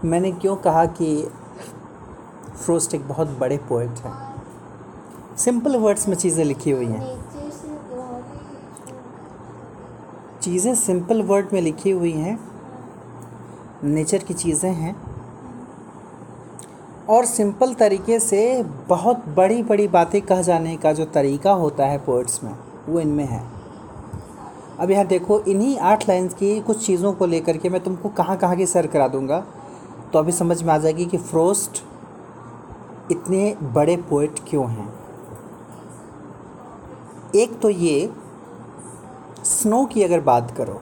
मैंने 0.03 0.31
क्यों 0.31 0.55
कहा 0.55 0.85
कि 0.85 1.29
फ्रोस्ट 2.55 2.95
एक 2.95 3.07
बहुत 3.07 3.27
बड़े 3.39 3.57
पोइट 3.69 3.99
हैं? 3.99 4.13
सिंपल 5.37 5.77
वर्ड्स 5.77 6.07
में 6.07 6.15
चीज़ें 6.15 6.43
लिखी 6.45 6.71
हुई 6.71 6.85
हैं। 6.85 7.01
चीज़ें 10.41 10.73
सिंपल 10.75 11.21
वर्ड 11.21 11.53
में 11.53 11.61
लिखी 11.61 11.91
हुई 11.91 12.11
हैं। 12.11 12.39
नेचर 13.83 14.23
की 14.23 14.33
चीज़ें 14.33 14.71
हैं। 14.71 14.95
और 17.09 17.25
सिंपल 17.25 17.73
तरीके 17.73 18.19
से 18.19 18.41
बहुत 18.89 19.25
बड़ी 19.27 19.61
बड़ी 19.63 19.87
बातें 19.87 20.21
कह 20.21 20.41
जाने 20.41 20.75
का 20.77 20.93
जो 20.93 21.05
तरीका 21.05 21.51
होता 21.53 21.85
है 21.85 21.97
पोइट्स 21.97 22.43
में, 22.43 22.53
वो 22.89 22.99
इनमें 22.99 23.25
है। 23.25 23.43
अब 24.79 24.91
यहाँ 24.91 25.05
देखो, 25.05 25.39
इन्हीं 25.39 25.77
आठ 25.79 26.07
लाइन्स 26.09 26.33
की 26.33 26.59
कुछ 26.61 26.85
चीज़ों 26.85 27.13
को 27.13 27.25
लेकर 27.25 27.57
के 27.57 27.69
मैं 27.69 27.81
तुमको 27.83 28.09
कहाँ 28.09 28.37
कहाँ 28.37 28.55
की 28.55 28.65
सर 28.65 28.87
करा 28.87 29.07
दूँगा। 29.07 29.43
तो 30.13 30.19
अभी 30.19 30.31
समझ 30.31 30.61
में 30.63 30.73
आ 30.73 30.77
जाएगी 30.77 31.05
कि 31.05 31.17
फ्रोस्ट 31.17 31.83
इतने 33.11 33.55
बड़े 33.73 33.95
पोइट 34.09 34.39
क्यों 34.49 34.69
हैं। 34.69 34.93
एक 37.35 37.59
तो 37.59 37.69
ये 37.69 38.09
स्नो 39.43 39.85
की 39.85 40.03
अगर 40.03 40.19
बात 40.21 40.51
करो 40.51 40.81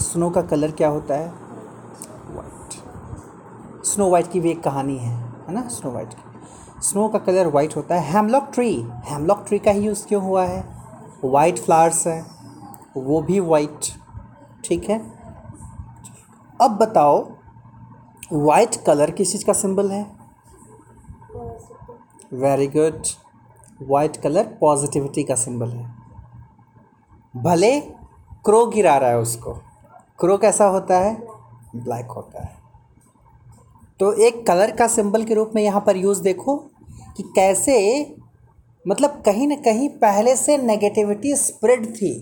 स्नो 0.00 0.30
का 0.30 0.42
कलर 0.42 0.70
क्या 0.70 0.88
होता 0.88 1.14
है? 1.14 1.32
स्नो 3.94 4.10
वाइट 4.10 4.30
की 4.30 4.40
भी 4.40 4.50
एक 4.50 4.62
कहानी 4.62 4.98
है 4.98 5.16
है 5.16 5.52
ना? 5.52 5.68
स्नो 5.68 5.92
वाइट 5.92 6.14
की। 6.14 6.22
स्नो 6.82 7.08
का 7.08 7.18
कलर 7.18 7.46
वाइट 7.46 7.76
होता 7.76 7.94
है। 7.94 8.12
हेमलॉक 8.12 8.50
ट्री 8.54 8.88
हेमलॉक 9.04 9.44
ट्री 9.46 9.58
का 9.58 9.70
ही 9.70 9.80
यूज़ 9.80 10.06
क्यों 10.06 10.22
हुआ 10.22 10.44
है? 10.44 10.64
वाइट 11.24 11.58
फ्लावर्स 11.58 12.06
है। 12.06 12.26
वो 12.96 13.22
भी 13.22 13.40
वाइट 13.40 13.80
ठीक 14.64 14.90
है? 14.90 14.98
अब 16.60 16.70
बताओ 16.70 17.30
वाइट 18.32 18.76
कलर 18.86 19.10
किस 19.10 19.32
चीज़ 19.32 19.44
का 19.44 19.52
सिंबल 19.52 19.90
है? 19.90 20.06
Very 22.32 22.66
good 22.66 23.02
white 23.88 24.16
colour 24.16 24.58
positivity 24.60 25.24
का 25.24 25.34
सिंबल 25.34 25.68
है। 25.68 25.94
भले 27.36 27.80
क्रो 28.44 28.66
गिरा 28.66 28.96
रहा 28.96 29.10
है 29.10 29.18
उसको। 29.18 29.52
क्रो 30.18 30.38
कैसा 30.38 30.64
होता 30.64 30.98
है? 30.98 31.26
ब्लैक 31.76 32.10
होता 32.10 32.42
है। 32.42 32.53
तो 34.00 34.12
एक 34.26 34.46
कलर 34.46 34.70
का 34.70 34.86
सिंबल 34.88 35.24
के 35.24 35.34
रूप 35.34 35.52
में 35.54 35.62
यहाँ 35.62 35.80
पर 35.86 35.96
यूज़ 35.96 36.22
देखो 36.22 36.56
कि 37.16 37.22
कैसे 37.36 37.74
मतलब 38.86 39.22
कहीं 39.26 39.46
ना 39.48 39.56
कहीं 39.56 39.88
पहले 39.98 40.34
से 40.36 40.56
नेगेटिविटी 40.58 41.34
स्प्रेड 41.36 41.86
थी। 41.96 42.14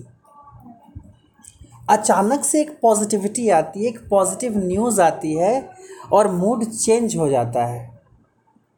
अचानक 1.90 2.44
से 2.44 2.60
एक 2.60 2.70
पॉजिटिविटी 2.82 3.48
आती 3.50 3.84
है, 3.84 3.88
एक 3.88 3.98
पॉजिटिव 4.10 4.58
न्यूज़ 4.58 5.00
आती 5.00 5.32
है 5.34 5.70
और 6.12 6.30
मूड 6.32 6.64
चेंज 6.64 7.16
हो 7.16 7.28
जाता 7.28 7.64
है। 7.64 7.90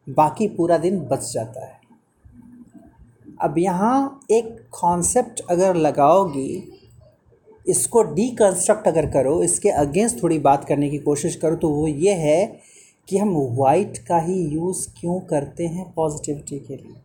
बाकी 0.07 0.47
पूरा 0.47 0.77
दिन 0.77 0.99
बच 1.01 1.31
जाता 1.31 1.65
है। 1.65 1.79
अब 3.41 3.57
यहाँ 3.57 4.19
एक 4.31 4.57
कॉन्सेप्ट 4.71 5.41
अगर 5.49 5.75
लगाओगी, 5.75 6.71
इसको 7.65 8.03
डीकंस्ट्रक्ट 8.03 8.87
अगर 8.87 9.05
करो, 9.11 9.41
इसके 9.43 9.69
अगेंस्ट 9.69 10.21
थोड़ी 10.23 10.39
बात 10.39 10.65
करने 10.65 10.89
की 10.89 10.97
कोशिश 10.99 11.35
करो 11.35 11.55
तो 11.55 11.69
वो 11.69 11.87
ये 11.87 12.13
है 12.13 12.74
कि 13.07 13.17
हम 13.17 13.33
वाइट 13.51 13.97
का 13.97 14.17
ही 14.17 14.47
यूज़ 14.47 14.87
क्यों 14.99 15.19
करते 15.19 15.67
हैं 15.67 15.93
पॉजिटिविटी 15.93 16.59
के 16.59 16.75
लिए? 16.75 16.95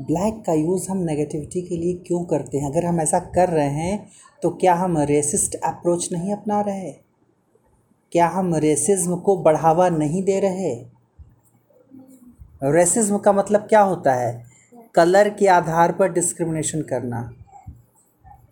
ब्लैक 0.00 0.42
का 0.46 0.52
यूज़ 0.52 0.90
हम 0.90 0.98
नेगेटिविटी 0.98 1.62
के 1.62 1.76
लिए 1.76 1.94
क्यों 1.94 2.24
करते 2.24 2.58
हैं? 2.58 2.70
अगर 2.70 2.86
हम 2.86 3.00
ऐसा 3.00 3.18
कर 3.18 3.48
रहे 3.48 3.68
हैं 3.68 4.08
तो 4.42 4.50
क्या 4.50 4.74
हम 4.74 4.98
रेसिस्ट 4.98 5.54
अप्रोच 5.54 6.12
नहीं 6.12 6.32
अपना 6.32 6.60
रहे? 6.60 6.92
क्या 8.12 8.28
हम 8.28 8.54
रेसिज्म 8.54 9.16
को 9.16 9.36
बढ़ावा 9.36 9.88
नहीं 9.88 10.22
दे 10.22 10.40
रहे? 10.40 10.74
रेसिज्म 12.64 13.18
का 13.18 13.32
मतलब 13.32 13.60
क्या 13.60 13.80
होता 13.80 14.14
है? 14.14 14.44
कलर 14.94 15.30
के 15.30 15.46
आधार 15.46 15.92
पर 15.92 16.12
डिस्क्रिमिनेशन 16.12 16.82
करना। 16.82 17.32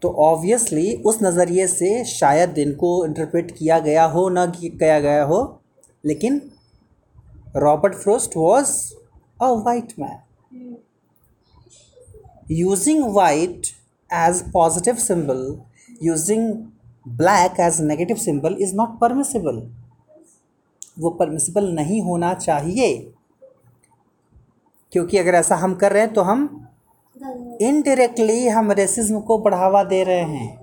तो 0.02 0.08
ऑब्वियसली 0.08 0.94
उस 0.96 1.18
नज़रिए 1.22 1.66
से 1.66 2.04
शायद 2.04 2.58
इनको 2.58 3.06
इंटरप्रेट 3.06 3.50
किया 3.50 3.78
गया 3.78 4.04
हो, 4.04 4.28
ना 4.28 4.46
किया 4.46 5.00
गया 5.00 5.24
हो 5.24 5.59
लेकिन 6.04 6.40
Robert 7.56 7.94
Frost 7.94 8.36
was 8.36 8.70
a 9.42 9.48
white 9.64 9.92
man. 9.98 10.76
Using 12.50 13.04
white 13.14 13.66
as 14.10 14.42
positive 14.52 14.94
symbol 14.94 15.60
using 16.02 16.52
black 17.08 17.60
as 17.60 17.80
negative 17.80 18.16
symbol 18.16 18.56
is 18.60 18.74
not 18.76 18.98
permissible 18.98 19.62
वो 20.98 21.10
परमिसिबल 21.10 21.70
नहीं 21.72 22.02
होना 22.02 22.32
चाहिए। 22.34 23.12
क्योंकि 24.92 25.18
अगर 25.18 25.34
ऐसा 25.34 25.56
हम 25.56 25.74
कर 25.74 25.92
रहे 25.92 26.02
हैं 26.02 26.12
तो 26.12 26.22
हम 26.22 26.66
इनडायरेक्टली 27.62 28.48
हम 28.48 28.72
रेसिज्म 28.72 29.20
को 29.20 29.38
बढ़ावा 29.38 29.82
दे 29.84 30.02
रहे 30.04 30.22
हैं। 30.22 30.60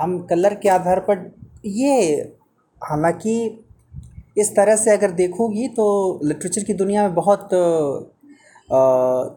हम 0.00 0.18
कलर 0.26 0.54
के 0.54 0.68
आधार 0.68 1.00
पर, 1.00 1.32
ये 1.66 2.16
हालाँकि 2.82 3.64
इस 4.38 4.54
तरह 4.56 4.76
से 4.76 4.90
अगर 4.90 5.10
देखोगी 5.10 5.68
तो 5.68 5.86
लिटरेचर 6.24 6.64
की 6.64 6.74
दुनिया 6.74 7.02
में 7.02 7.14
बहुत 7.14 7.48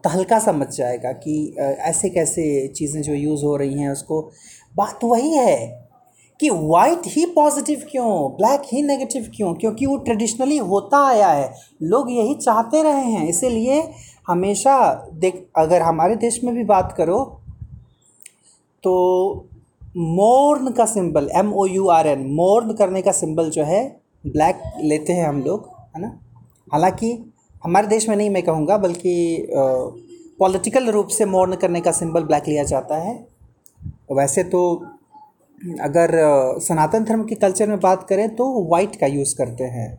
तहलका 0.06 0.40
सा 0.40 0.52
मच 0.52 0.76
जाएगा 0.78 1.12
कि 1.12 1.56
ऐसे 1.60 2.10
कैसे 2.10 2.68
चीज़ें 2.68 3.02
जो 3.02 3.14
यूज़ 3.14 3.46
हो 3.46 3.56
रही 3.56 3.80
हैं 3.80 3.90
उसको। 3.90 4.22
बात 4.76 5.04
वही 5.04 5.32
है 5.32 5.58
कि 6.40 6.50
वाइट 6.50 7.02
ही 7.08 7.26
पॉजिटिव 7.26 7.84
क्यों 7.92 8.08
ब्लैक 8.32 8.62
ही 8.66 8.82
नेगेटिव 8.82 9.30
क्यों? 9.36 9.54
क्योंकि 9.54 9.86
वो 9.86 9.98
ट्रेडिशनली 9.98 10.58
होता 10.58 11.06
आया 11.08 11.28
है। 11.28 11.52
लोग 11.82 12.12
यही 12.12 12.34
चाहते 12.36 12.82
रहे 12.84 13.04
हैं। 13.04 13.28
इसीलिए 13.28 13.84
हमेशा 14.28 14.78
देख, 15.14 15.46
अगर 15.58 15.82
हमारे 15.82 16.16
देश 16.16 16.44
में 16.44 16.54
भी 16.56 16.64
बात 16.64 16.94
करो 16.98 17.20
तो 18.84 18.94
मोर्न 19.98 20.72
का 20.72 20.86
symbol 20.86 21.30
M 21.36 21.54
O 21.54 21.66
U 21.66 21.88
R 21.90 22.08
N 22.08 22.26
mourn 22.34 22.74
करने 22.74 23.02
का 23.02 23.12
सिंबल 23.12 23.50
जो 23.50 23.64
है 23.64 24.01
ब्लैक 24.24 24.62
लेते 24.82 25.14
हैं 25.14 25.28
हम 25.28 25.42
लोग, 25.44 25.70
है 25.96 26.02
ना? 26.02 26.08
हालाँकि 26.68 27.12
हमारे 27.64 27.88
देश 27.88 28.08
में 28.10 28.16
नहीं 28.16 28.30
मैं 28.30 28.44
कहूँगा, 28.44 28.78
बल्कि 28.78 29.48
पॉलिटिकल 30.40 30.90
रूप 30.92 31.08
से 31.10 31.26
मोर्न 31.28 31.56
करने 31.56 31.82
का 31.82 31.92
सिंबल 31.94 32.24
ब्लैक 32.24 32.48
लिया 32.48 32.64
जाता 32.66 32.96
है। 33.00 33.14
वैसे 34.12 34.44
तो 34.46 34.62
अगर 35.82 36.12
सनातन 36.62 37.04
धर्म 37.04 37.24
के 37.24 37.36
कल्चर 37.38 37.68
में 37.70 37.80
बात 37.80 38.06
करें 38.10 38.28
तो 38.36 38.46
वाइट 38.70 38.96
का 38.96 39.08
यूज़ 39.08 39.36
करते 39.38 39.64
हैं। 39.66 39.90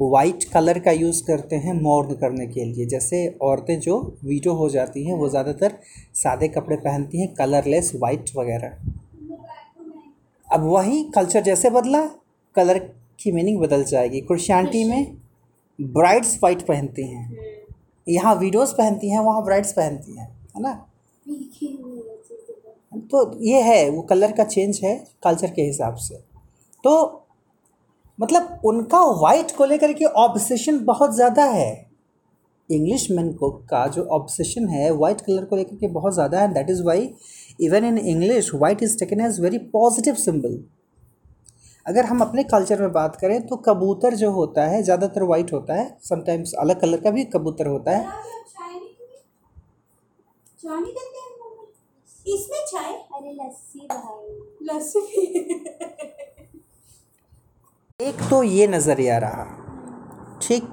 वाइट 0.00 0.44
कलर 0.44 0.78
का 0.78 0.90
यूज़ 0.92 1.22
करते 1.24 1.56
हैं 1.56 1.72
मॉर्न 1.74 2.14
करने 2.16 2.46
के 2.46 2.64
लिए। 2.64 2.86
जैसे 2.86 3.26
औरतें 3.42 3.78
जो 3.80 3.98
वीडो 4.24 4.52
हो 4.54 4.68
जाती 4.68 5.04
हैं, 5.04 5.14
वो 5.14 5.28
ज़्यादातर 5.28 5.78
सादे 6.14 6.48
कपड़े 6.48 6.76
पहनती 6.76 7.20
हैं 7.20 7.32
कलरलेस 7.34 7.92
वाइट 7.96 8.30
वगैरह। 8.36 8.76
अब 10.48 10.64
वही 10.64 11.02
कल्चर 11.14 11.42
जैसे 11.42 11.70
बदला 11.70 12.06
कलर 12.56 12.78
की 13.18 13.32
मीनिंग 13.32 13.60
बदल 13.60 13.84
जाएगी। 13.84 14.20
क्रिश्चियनिटी 14.22 14.84
में 14.84 15.16
ब्राइड्स 15.78 16.38
वाइट 16.42 16.62
पहनती 16.66 17.06
हैं। 17.06 17.52
यहाँ 18.06 18.34
वीडोज़ 18.36 18.74
पहनती 18.74 19.10
हैं 19.10 19.20
वहाँ 19.20 19.44
ब्राइड्स 19.44 19.72
पहनती 19.72 20.18
हैं 20.18 20.26
है 20.56 20.62
ना? 20.62 20.72
तो 23.02 23.38
ये 23.42 23.60
है 23.62 23.88
वो 23.90 24.02
कलर 24.02 24.32
का 24.32 24.44
चेंज 24.44 24.80
है 24.84 24.96
कल्चर 25.24 25.50
के 25.50 25.62
हिसाब 25.62 25.94
से। 25.98 26.14
तो 26.84 26.92
मतलब 28.18 28.60
उनका 28.64 29.00
वाइट 29.20 29.56
को 29.56 29.64
लेकर 29.64 29.92
के 29.92 30.04
ऑब्सेशन 30.04 30.78
बहुत 30.84 31.14
ज़्यादा 31.14 31.44
है। 31.46 31.72
इंग्लिश 32.68 33.10
मैन 33.10 33.32
को 33.32 33.50
का 33.70 33.86
जो 33.86 34.02
ऑब्सेशन 34.12 34.68
है 34.68 34.90
वाइट 34.92 35.20
कलर 35.20 35.44
को 35.44 35.56
लेकर 35.56 35.76
के 35.76 35.88
बहुत 35.90 36.14
ज़्यादा 36.14 36.40
है 36.40 36.52
that 36.54 36.70
is 36.70 36.82
why 36.82 37.10
even 37.60 37.84
in 37.84 37.98
English 37.98 38.50
white 38.54 38.82
is 38.82 38.98
taken 38.98 39.20
as 39.20 39.40
very 39.40 39.58
positive 39.72 40.14
symbol 40.16 40.58
अगर 41.86 42.04
हम 42.04 42.20
अपने 42.20 42.42
कल्चर 42.44 42.80
में 42.80 42.92
बात 42.92 43.16
करें 43.16 43.46
तो 43.46 43.56
कबूतर 43.64 44.14
जो 44.16 44.30
होता 44.32 44.66
है 44.66 44.82
ज़्यादातर 44.82 45.22
वाइट 45.24 45.52
होता 45.52 45.74
है 45.74 45.96
समटाइम्स 46.02 46.52
अलग 46.60 46.80
कलर 46.80 47.00
का 47.00 47.10
भी 47.10 47.24
कबूतर 47.26 47.66
होता 47.66 47.90
है। 47.90 48.22
इसमें 52.26 52.58
चाय? 52.66 52.92
अरे 53.14 53.32
लस्सी 53.34 53.86
भाई 53.86 54.28
लस्सी। 54.66 55.00
एक 58.00 58.22
तो 58.30 58.42
ये 58.42 58.66
नज़रिया 58.66 59.18
रहा 59.18 59.44
ठीक 60.42 60.72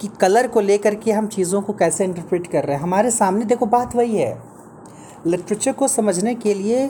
कि 0.00 0.08
कलर 0.20 0.48
को 0.48 0.60
लेकर 0.60 0.94
के 0.94 1.12
हम 1.12 1.26
चीज़ों 1.28 1.60
को 1.62 1.72
कैसे 1.74 2.04
इंटरप्रेट 2.04 2.46
कर 2.52 2.64
रहे 2.64 2.76
हैं। 2.76 2.82
हमारे 2.82 3.10
सामने 3.10 3.44
देखो 3.44 3.66
बात 3.68 3.94
वही 3.96 4.16
है। 4.16 4.32
लिटरेचर 5.26 5.72
को 5.72 5.88
समझने 5.88 6.34
के 6.36 6.54
लिए 6.54 6.88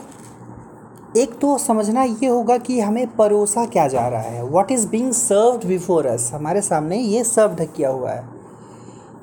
एक 1.17 1.37
तो 1.39 1.57
समझना 1.57 2.03
ये 2.03 2.27
होगा 2.27 2.57
कि 2.57 2.79
हमें 2.79 3.15
परोसा 3.15 3.65
क्या 3.65 3.87
जा 3.87 4.07
रहा 4.07 4.21
है। 4.21 4.43
What 4.43 4.71
is 4.71 4.87
being 4.87 5.11
served 5.11 5.65
before 5.65 6.05
us 6.05 6.29
हमारे 6.33 6.61
सामने 6.61 6.97
ये 6.97 7.23
सर्व 7.23 7.65
किया 7.65 7.89
हुआ 7.89 8.11
है। 8.11 8.23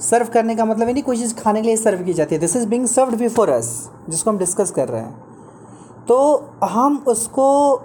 सर्व 0.01 0.27
करने 0.27 0.55
का 0.57 0.65
मतलब 0.65 0.89
ये 0.89 0.93
नहीं, 0.93 1.03
कोई 1.03 1.17
चीज़ 1.17 1.35
खाने 1.35 1.61
के 1.61 1.67
लिए 1.67 1.77
सर्व 1.77 2.05
की 2.05 2.13
जाती 2.13 2.35
है। 2.35 2.41
This 2.41 2.57
is 2.57 2.67
being 2.69 2.87
served 2.87 3.15
before 3.15 3.51
us 3.51 3.91
जिसको 4.09 4.31
हम 4.31 4.39
डिस्कस 4.39 4.71
कर 4.71 4.89
रहे 4.89 5.01
हैं। 5.01 6.05
तो 6.09 6.51
हम 6.65 7.03
उसको 7.07 7.81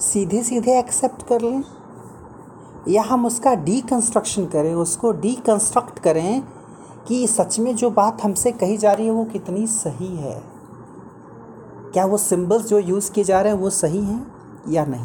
सीधे 0.00 0.42
सीधे 0.42 0.78
एक्सेप्ट 0.78 1.26
कर 1.26 1.40
लें, 1.40 1.62
या 2.88 3.02
हम 3.02 3.26
उसका 3.26 3.54
डीकंस्ट्रक्शन 3.54 4.46
करें, 4.46 4.74
उसको 4.74 5.12
डीकंस्ट्रक्ट 5.12 5.98
करें 5.98 6.42
कि 7.08 7.26
सच 7.26 7.58
में 7.58 7.74
जो 7.76 7.90
बात 7.90 8.22
हमसे 8.22 8.52
कही 8.52 8.76
जा 8.76 8.92
रही 8.92 9.06
है 9.06 9.12
वो 9.12 9.24
कितनी 9.24 9.66
सही 9.66 10.16
है। 10.16 10.55
क्या 11.96 12.04
वो 12.04 12.16
सिंबल्स 12.18 12.64
जो 12.64 12.78
यूज़ 12.78 13.10
किए 13.12 13.24
जा 13.24 13.40
रहे 13.40 13.52
हैं 13.52 13.58
वो 13.60 13.68
सही 13.70 13.98
हैं 13.98 14.26
या 14.70 14.84
नहीं? 14.86 15.04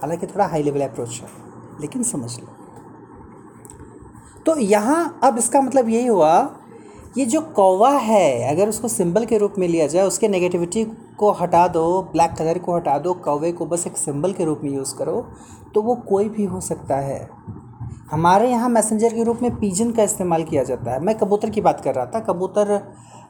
हालाँकि 0.00 0.26
थोड़ा 0.26 0.46
हाई 0.46 0.62
लेवल 0.62 0.80
अप्रोच 0.82 1.20
है, 1.22 1.28
लेकिन 1.80 2.02
समझ 2.02 2.30
लो। 2.38 2.46
तो 4.46 4.56
यहाँ 4.58 5.20
अब 5.24 5.38
इसका 5.38 5.60
मतलब 5.60 5.88
यही 5.88 6.06
हुआ, 6.06 6.32
ये 7.18 7.26
जो 7.26 7.40
कौवा 7.50 7.90
है, 7.90 8.54
अगर 8.54 8.68
उसको 8.68 8.88
सिंबल 8.88 9.24
के 9.24 9.38
रूप 9.38 9.54
में 9.58 9.66
लिया 9.68 9.86
जाए, 9.86 10.06
उसके 10.06 10.28
नेगेटिविटी 10.28 10.84
को 11.18 11.30
हटा 11.32 11.66
दो 11.68 11.84
ब्लैक 12.12 12.34
कलर 12.38 12.58
को 12.58 12.76
हटा 12.76 12.98
दो, 12.98 13.12
कौवे 13.14 13.52
को 13.52 13.66
बस 13.66 13.86
एक 13.86 13.96
सिंबल 13.98 14.32
के 14.32 14.44
रूप 14.44 14.60
में 14.64 14.70
यूज़ 14.70 14.94
करो 14.94 15.26
तो 15.74 15.82
वो 15.82 15.94
कोई 16.08 16.28
भी 16.28 16.44
हो 16.44 16.60
सकता 16.62 16.96
है। 16.96 17.28
हमारे 18.10 18.50
यहाँ 18.50 18.68
मैसेंजर 18.68 19.14
के 19.14 19.24
रूप 19.24 19.42
में 19.42 19.54
पीजन 19.56 19.90
का 19.92 20.02
इस्तेमाल 20.02 20.44
किया 20.44 20.62
जाता 20.64 20.92
है। 20.92 21.00
मैं 21.00 21.18
कबूतर 21.18 21.50
की 21.50 21.60
बात 21.60 21.80
कर 21.80 21.94
रहा 21.94 22.06
था, 22.06 22.20
कबूतर 22.20 22.78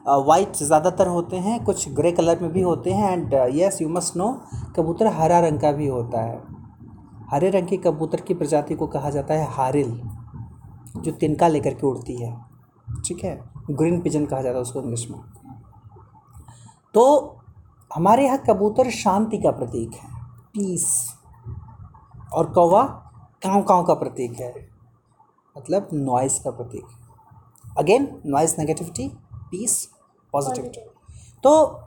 वाइट 0.05 0.57
ज़्यादातर 0.57 1.07
होते 1.09 1.37
हैं, 1.37 1.63
कुछ 1.65 1.89
ग्रे 1.91 2.13
कलर 2.13 2.41
में 2.41 2.51
भी 2.53 2.61
होते 2.63 2.93
हैं 2.93 3.11
and 3.13 3.35
yes 3.55 3.81
you 3.83 3.89
must 3.89 4.17
know 4.17 4.31
कबूतर 4.77 5.07
हरा 5.15 5.41
रंग 5.41 5.61
का 5.61 5.73
भी 5.73 5.87
होता 5.89 6.23
है। 6.23 6.39
हरे 7.33 7.51
रंग 7.51 7.69
के 7.69 7.77
कबूतर 7.79 8.21
की 8.21 8.35
प्रजाति 8.35 8.75
को 8.75 8.87
कहा 8.87 9.11
जाता 9.11 9.35
है 9.35 9.47
हारिल, 9.51 9.91
जो 10.97 11.13
तिनका 11.13 11.49
लेकर 11.49 11.75
के 11.75 11.87
उड़ती 11.87 12.17
है। 12.23 12.33
ठीक 13.07 13.25
है? 13.25 13.39
ग्रीन 13.71 14.01
पिजन 14.01 14.27
कहा 14.27 14.43
जाता 14.43 14.57
है 14.57 14.63
उसको 14.63 14.81
इंग्लिश 14.81 15.07
में। 15.11 15.21
तो 16.95 17.37
हमारे 17.91 18.25
यहाँ 18.25 18.39
कबूतर 18.49 18.91
शांति 18.93 19.39
का 19.39 19.51
प्रतीक 19.51 19.95
है 19.95 20.09
पीस 20.55 20.87
और 22.33 22.51
कौवा 22.53 22.83
काँव 23.43 23.63
काँव 23.63 23.85
का 23.85 23.95
प्रतीक 23.95 24.41
है। 24.41 24.53
मतलब 25.57 25.89
नॉइस 25.95 26.39
का 26.39 26.51
प्रतीक। 26.51 27.79
Again 27.79 28.09
noise 28.27 28.59
negativity 28.59 29.11
peace 29.51 29.89
positivity 30.33 30.81
तो 31.45 31.81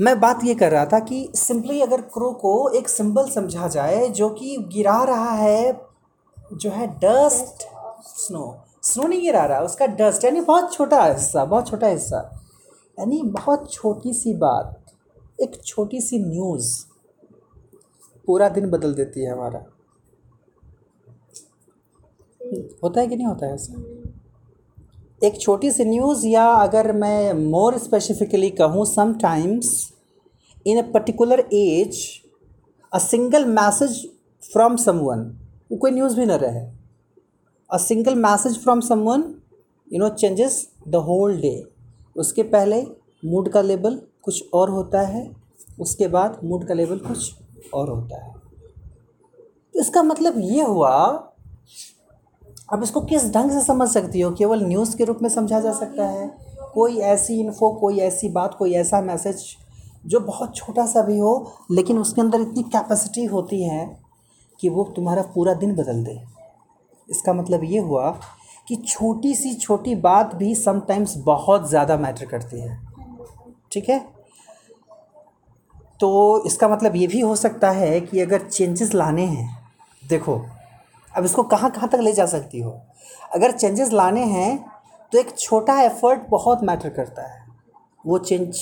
मैं 0.00 0.20
बात 0.20 0.44
ये 0.44 0.54
कर 0.54 0.70
रहा 0.72 0.86
था 0.86 1.00
कि 1.00 1.32
सिंपली 1.34 1.80
अगर 1.80 2.00
क्रो 2.00 2.32
को 2.32 2.68
एक 2.68 2.88
सिंबल 2.88 3.30
समझा 3.30 3.68
जाए 3.68 4.08
जो 4.08 4.30
कि 4.30 4.56
गिरा 4.56 5.04
रहा 5.04 5.30
है 5.30 5.80
जो 6.52 6.70
है 6.70 6.86
डस्ट 6.86 7.68
स्नो 8.06 8.64
स्नो 8.82 9.06
नहीं 9.06 9.20
गिरा 9.20 9.46
रहा 9.46 9.60
उसका 9.60 9.86
डस्ट 9.86 10.24
यानी 10.24 10.40
बहुत 10.40 10.72
छोटा 10.72 11.04
हिस्सा 11.04 11.44
बहुत 11.44 11.68
छोटा 11.68 11.86
हिस्सा 11.86 12.46
यानी 12.98 13.22
बहुत 13.22 13.72
छोटी 13.72 14.12
सी 14.12 14.34
बात 14.34 14.84
एक 15.40 15.64
छोटी 15.64 16.00
सी 16.00 16.18
न्यूज़ 16.18 16.84
पूरा 18.26 18.48
दिन 18.48 18.70
बदल 18.70 18.94
देती 18.94 19.24
है 19.24 19.32
हमारा। 19.32 19.64
होता 22.82 23.00
है 23.00 23.06
कि 23.06 23.16
नहीं 23.16 23.26
होता 23.26 23.46
है 23.46 23.54
ऐसा? 23.54 24.03
एक 25.24 25.40
छोटी 25.40 25.70
सी 25.70 25.84
न्यूज़ 25.84 26.26
या 26.26 26.44
अगर 26.52 26.92
मैं 26.92 27.32
मोर 27.34 27.76
स्पेसिफिकली 27.78 28.50
कहूँ 28.52 28.84
sometimes 28.86 29.68
in 30.66 30.78
a 30.78 30.82
particular 30.92 31.40
age 31.52 32.00
a 32.92 32.98
single 33.00 33.44
message 33.50 34.04
from 34.42 34.76
someone 34.76 35.20
वो 35.70 35.76
कोई 35.76 35.90
न्यूज़ 35.90 36.16
भी 36.16 36.26
ना 36.26 36.36
रहे। 36.36 36.66
A 37.70 37.78
single 37.78 38.14
message 38.14 38.58
from 38.62 38.80
someone 38.80 39.24
you 39.90 39.98
know 39.98 40.08
changes 40.08 40.66
the 40.88 40.94
whole 41.06 41.40
day 41.40 41.54
उसके 42.16 42.42
पहले 42.42 42.82
मूड 43.22 43.48
का 43.48 43.60
लेवल 43.62 44.00
कुछ 44.22 44.52
और 44.54 44.70
होता 44.70 45.00
है, 45.00 45.30
उसके 45.80 46.08
बाद 46.08 46.38
मूड 46.44 46.66
का 46.68 46.74
लेवल 46.74 46.98
कुछ 46.98 47.70
और 47.74 47.90
होता 47.90 48.24
है। 48.24 48.32
इसका 49.74 50.02
मतलब 50.02 50.34
ये 50.38 50.62
हुआ 50.62 50.92
अब 52.72 52.82
इसको 52.82 53.00
किस 53.00 53.32
ढंग 53.32 53.50
से 53.50 53.60
समझ 53.60 53.88
सकती 53.88 54.20
हो? 54.20 54.30
केवल 54.30 54.64
न्यूज़ 54.64 54.96
के 54.96 55.04
रूप 55.04 55.18
में 55.22 55.28
समझा 55.28 55.60
जा 55.60 55.72
सकता 55.72 56.06
है? 56.06 56.36
कोई 56.74 56.98
ऐसी 56.98 57.40
इन्फो 57.40 57.70
कोई 57.70 57.98
ऐसी 57.98 58.28
बात, 58.28 58.54
कोई 58.54 58.74
ऐसा 58.74 59.00
मैसेज 59.00 59.44
जो 60.06 60.20
बहुत 60.20 60.56
छोटा 60.56 60.86
सा 60.86 61.02
भी 61.02 61.18
हो, 61.18 61.52
लेकिन 61.70 61.98
उसके 61.98 62.20
अंदर 62.20 62.40
इतनी 62.40 62.62
कैपेसिटी 62.62 63.24
होती 63.24 63.62
है 63.64 64.00
कि 64.60 64.68
वो 64.68 64.84
तुम्हारा 64.96 65.22
पूरा 65.22 65.54
दिन 65.54 65.74
बदल 65.74 66.04
दे। 66.04 66.20
इसका 67.10 67.32
मतलब 67.32 67.64
ये 67.64 67.78
हुआ 67.78 68.10
कि 68.68 68.76
छोटी 68.76 69.34
सी, 69.34 69.54
छोटी 69.54 69.94
बात 69.94 70.34
भी 70.34 70.54
समटाइम्स 70.54 71.16
बहुत 71.16 71.68
ज़्यादा 71.68 71.96
मैटर 71.96 72.24
करती 72.24 72.60
है। 72.60 72.78
ठीक 73.72 73.88
है? 73.88 73.98
तो 76.00 76.42
इसका 76.46 76.68
मतलब 76.68 76.96
ये 76.96 77.06
भी 77.06 77.20
हो 77.20 77.36
सकता 77.36 77.70
है 77.70 78.00
कि 78.00 78.20
अगर 78.20 78.40
चेंजेस 78.40 78.94
लाने 78.94 79.24
हैं, 79.24 79.58
देखो 80.08 80.42
अब 81.14 81.24
इसको 81.24 81.42
कहाँ 81.42 81.70
कहाँ 81.70 81.88
तक 81.88 81.98
ले 81.98 82.12
जा 82.12 82.26
सकती 82.26 82.60
हो? 82.60 82.80
अगर 83.34 83.50
चेंजेस 83.50 83.92
लाने 83.92 84.24
हैं 84.24 84.64
तो 85.12 85.18
एक 85.18 85.36
छोटा 85.38 85.80
एफर्ट 85.82 86.28
बहुत 86.28 86.62
मैटर 86.64 86.88
करता 86.88 87.26
है। 87.26 87.46
वो 88.06 88.18
चेंज 88.18 88.58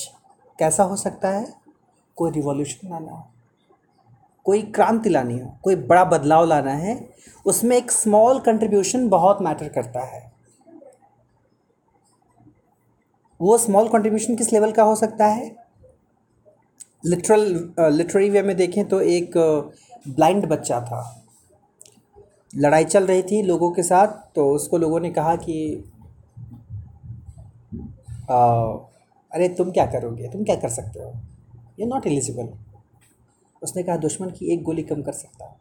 कैसा 0.58 0.82
हो 0.82 0.96
सकता 0.96 1.28
है? 1.28 1.46
कोई 2.16 2.30
रिवॉल्यूशन 2.30 2.88
लाना 2.88 3.12
हो। 3.12 3.24
कोई 4.44 4.62
क्रांति 4.62 5.10
लानी 5.10 5.38
हो। 5.38 5.50
कोई 5.62 5.76
बड़ा 5.76 6.04
बदलाव 6.04 6.44
लाना 6.44 6.72
है। 6.72 7.08
उसमें 7.46 7.76
एक 7.76 7.90
स्मॉल 7.90 8.40
कंट्रीब्यूशन 8.40 9.08
बहुत 9.08 9.42
मैटर 9.42 9.68
करता 9.68 10.04
है। 10.04 10.30
वो 13.40 13.58
स्मॉल 13.58 13.88
कंट्रीब्यूशन 13.88 14.36
किस 14.36 14.52
लेवल 14.52 14.72
का 14.72 14.82
हो 14.82 14.94
सकता 14.94 15.26
है? 15.26 15.50
लिटरल 17.06 17.74
लिटरेरी 17.92 18.30
वे 18.30 18.42
में 18.42 18.56
देखें 18.56 18.84
तो 18.88 19.00
एक 19.00 19.32
ब्लाइंड 20.08 20.46
बच्चा 20.46 20.80
था। 20.80 21.21
लड़ाई 22.56 22.84
चल 22.84 23.06
रही 23.06 23.22
थी 23.22 23.42
लोगों 23.42 23.70
के 23.70 23.82
साथ 23.82 24.06
तो 24.34 24.50
उसको 24.50 24.78
लोगों 24.78 25.00
ने 25.00 25.10
कहा 25.10 25.36
कि 25.36 25.84
आ, 28.30 28.36
अरे 29.32 29.48
तुम 29.48 29.70
क्या 29.70 29.86
करोगे? 29.86 30.28
तुम 30.28 30.44
क्या 30.44 30.56
कर 30.56 30.68
सकते 30.68 31.00
हो? 31.00 31.12
यू 31.80 31.86
नॉट 31.86 32.06
एलिजिबल 32.06 32.48
उसने 33.62 33.82
कहा 33.82 33.96
दुश्मन 33.96 34.30
की 34.30 34.52
एक 34.54 34.62
गोली 34.62 34.82
कम 34.82 35.02
कर 35.02 35.12
सकता 35.12 35.56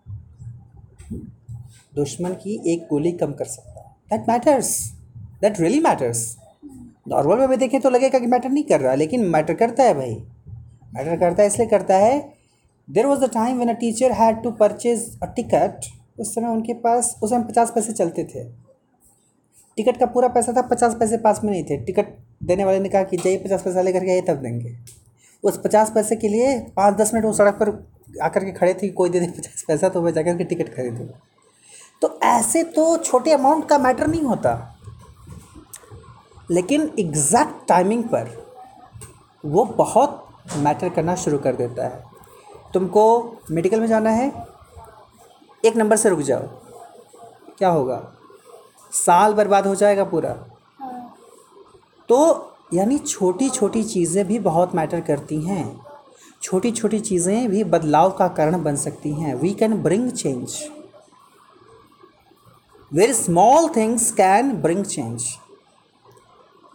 दुश्मन 1.96 2.34
की 2.34 2.62
एक 2.74 2.88
गोली 2.90 3.12
कम 3.12 3.34
कर 3.34 3.46
सकता 3.46 3.82
that 4.10 4.30
matters 4.30 4.92
that 5.42 5.60
really 5.60 5.80
matters 5.80 6.38
normal 7.08 7.48
में 7.48 7.58
देखें 7.60 7.80
तो 7.82 7.90
लगेगा 7.90 8.20
कि 8.20 8.26
मैटर 8.26 8.50
नहीं 8.50 8.64
कर 8.64 8.80
रहा 8.80 8.96
लेकिन 8.96 9.26
मैटर 9.28 9.54
करता 9.54 9.84
है 9.84 9.94
भाई। 9.94 10.16
मैटर 10.94 11.18
करता 11.18 11.42
है 11.42 11.48
इसलिए 11.48 11.68
करता 11.68 11.98
है। 11.98 12.20
There 12.88 13.06
was 13.06 13.20
the 13.20 13.30
time 13.34 13.60
when 13.60 13.70
a 13.70 13.74
teacher 13.74 14.12
had 14.12 14.42
to 14.44 14.52
purchase 14.52 15.20
a 15.24 15.26
ticket 15.26 15.86
उस 16.20 16.36
समय 16.36 16.48
उनके 16.48 16.74
पास, 16.74 17.20
उस 17.24 17.30
समय 17.30 17.44
पचास 17.44 17.72
पैसे 17.72 17.94
चलते 17.94 18.24
थे। 18.24 18.44
टिकट 19.78 19.98
का 19.98 20.06
पूरा 20.06 20.28
पैसा 20.28 20.54
था, 20.54 20.62
पचास 20.62 20.96
पैसे 20.96 21.18
पास 21.18 21.42
में 21.44 21.52
नहीं 21.52 21.64
थे। 21.64 21.78
टिकट 21.78 22.18
देने 22.44 22.66
वाले 22.66 22.80
ने 22.80 22.90
कहा 22.90 23.04
कि 23.04 23.18
जाइए, 23.18 23.38
पचास 23.38 23.62
पैसा 23.64 23.82
लेकर 23.82 24.00
के 24.00 24.12
आइए, 24.12 24.22
तब 24.22 24.36
देंगे। 24.36 24.78
उस 25.44 25.58
पचास 25.58 25.92
पैसे 25.92 26.16
के 26.16 26.28
लिए 26.28 26.60
पाँच 26.60 26.96
दस 26.96 27.14
मिनट 27.14 27.26
वो 27.26 27.34
सड़क 27.34 27.54
पर 27.54 27.90
आकर 28.22 28.46
के 28.46 28.52
खड़े 28.52 28.74
थे 28.74 28.90
कोई 28.90 29.10
दे 29.10 29.20
दे 29.20 29.28
पचास 29.28 29.66
पैसा 29.68 29.90
तो 29.90 30.02
मैं 30.02 30.14
जाकर 30.14 30.38
के 30.38 30.44
टिकट 30.44 30.76
खरीदूँ। 30.76 31.08
तो 32.02 32.20
ऐसे 32.24 32.64
तो 32.64 32.98
छोटे 32.98 33.32
अमाउंट 33.32 33.70
का 33.70 33.78
मैटर 33.78 34.08
नहीं 34.08 34.22
होता। 34.22 34.78
लेकिन 36.52 36.92
एग्जैक्ट 37.00 37.68
टाइमिंग 37.68 38.04
पर 38.04 38.46
वो 39.46 39.66
बहुत 39.66 40.28
मैटर 40.58 40.90
करना 40.90 41.16
शुरू 41.16 41.38
कर 41.38 41.56
देता 41.56 41.88
है। 41.88 42.04
तुमको 42.74 43.36
मेडिकल 43.52 43.80
में 43.80 43.88
जाना 43.88 44.10
है 44.10 44.51
एक 45.66 45.76
नंबर 45.76 45.96
से 45.96 46.10
रुक 46.10 46.20
जाओ। 46.20 46.42
क्या 47.58 47.70
होगा? 47.70 48.14
साल 48.94 49.34
बर्बाद 49.34 49.68
हो 49.68 49.76
जाएगा 49.76 50.04
पूरा। 50.04 50.34
तो 52.10 52.54
यानी 52.74 52.98
छोटी 52.98 53.50
छोटी 53.50 53.84
चीज़ें 53.84 54.28
भी 54.28 54.40
बहुत 54.40 54.76
मैटर 54.76 55.02
करती 55.02 55.42
हैं। 55.42 55.86
छोटी 56.42 56.72
छोटी 56.72 57.00
चीज़ें 57.00 57.50
भी 57.50 57.64
बदलाव 57.64 58.12
का 58.12 58.28
कारण 58.28 58.64
बन 58.64 58.76
सकती 58.76 59.14
हैं। 59.14 59.36
We 59.36 59.54
can 59.54 59.82
bring 59.84 60.12
change 60.12 60.56
very 62.94 63.14
small 63.14 63.70
things 63.76 64.12
can 64.12 64.52
bring 64.52 64.86
change 64.86 65.26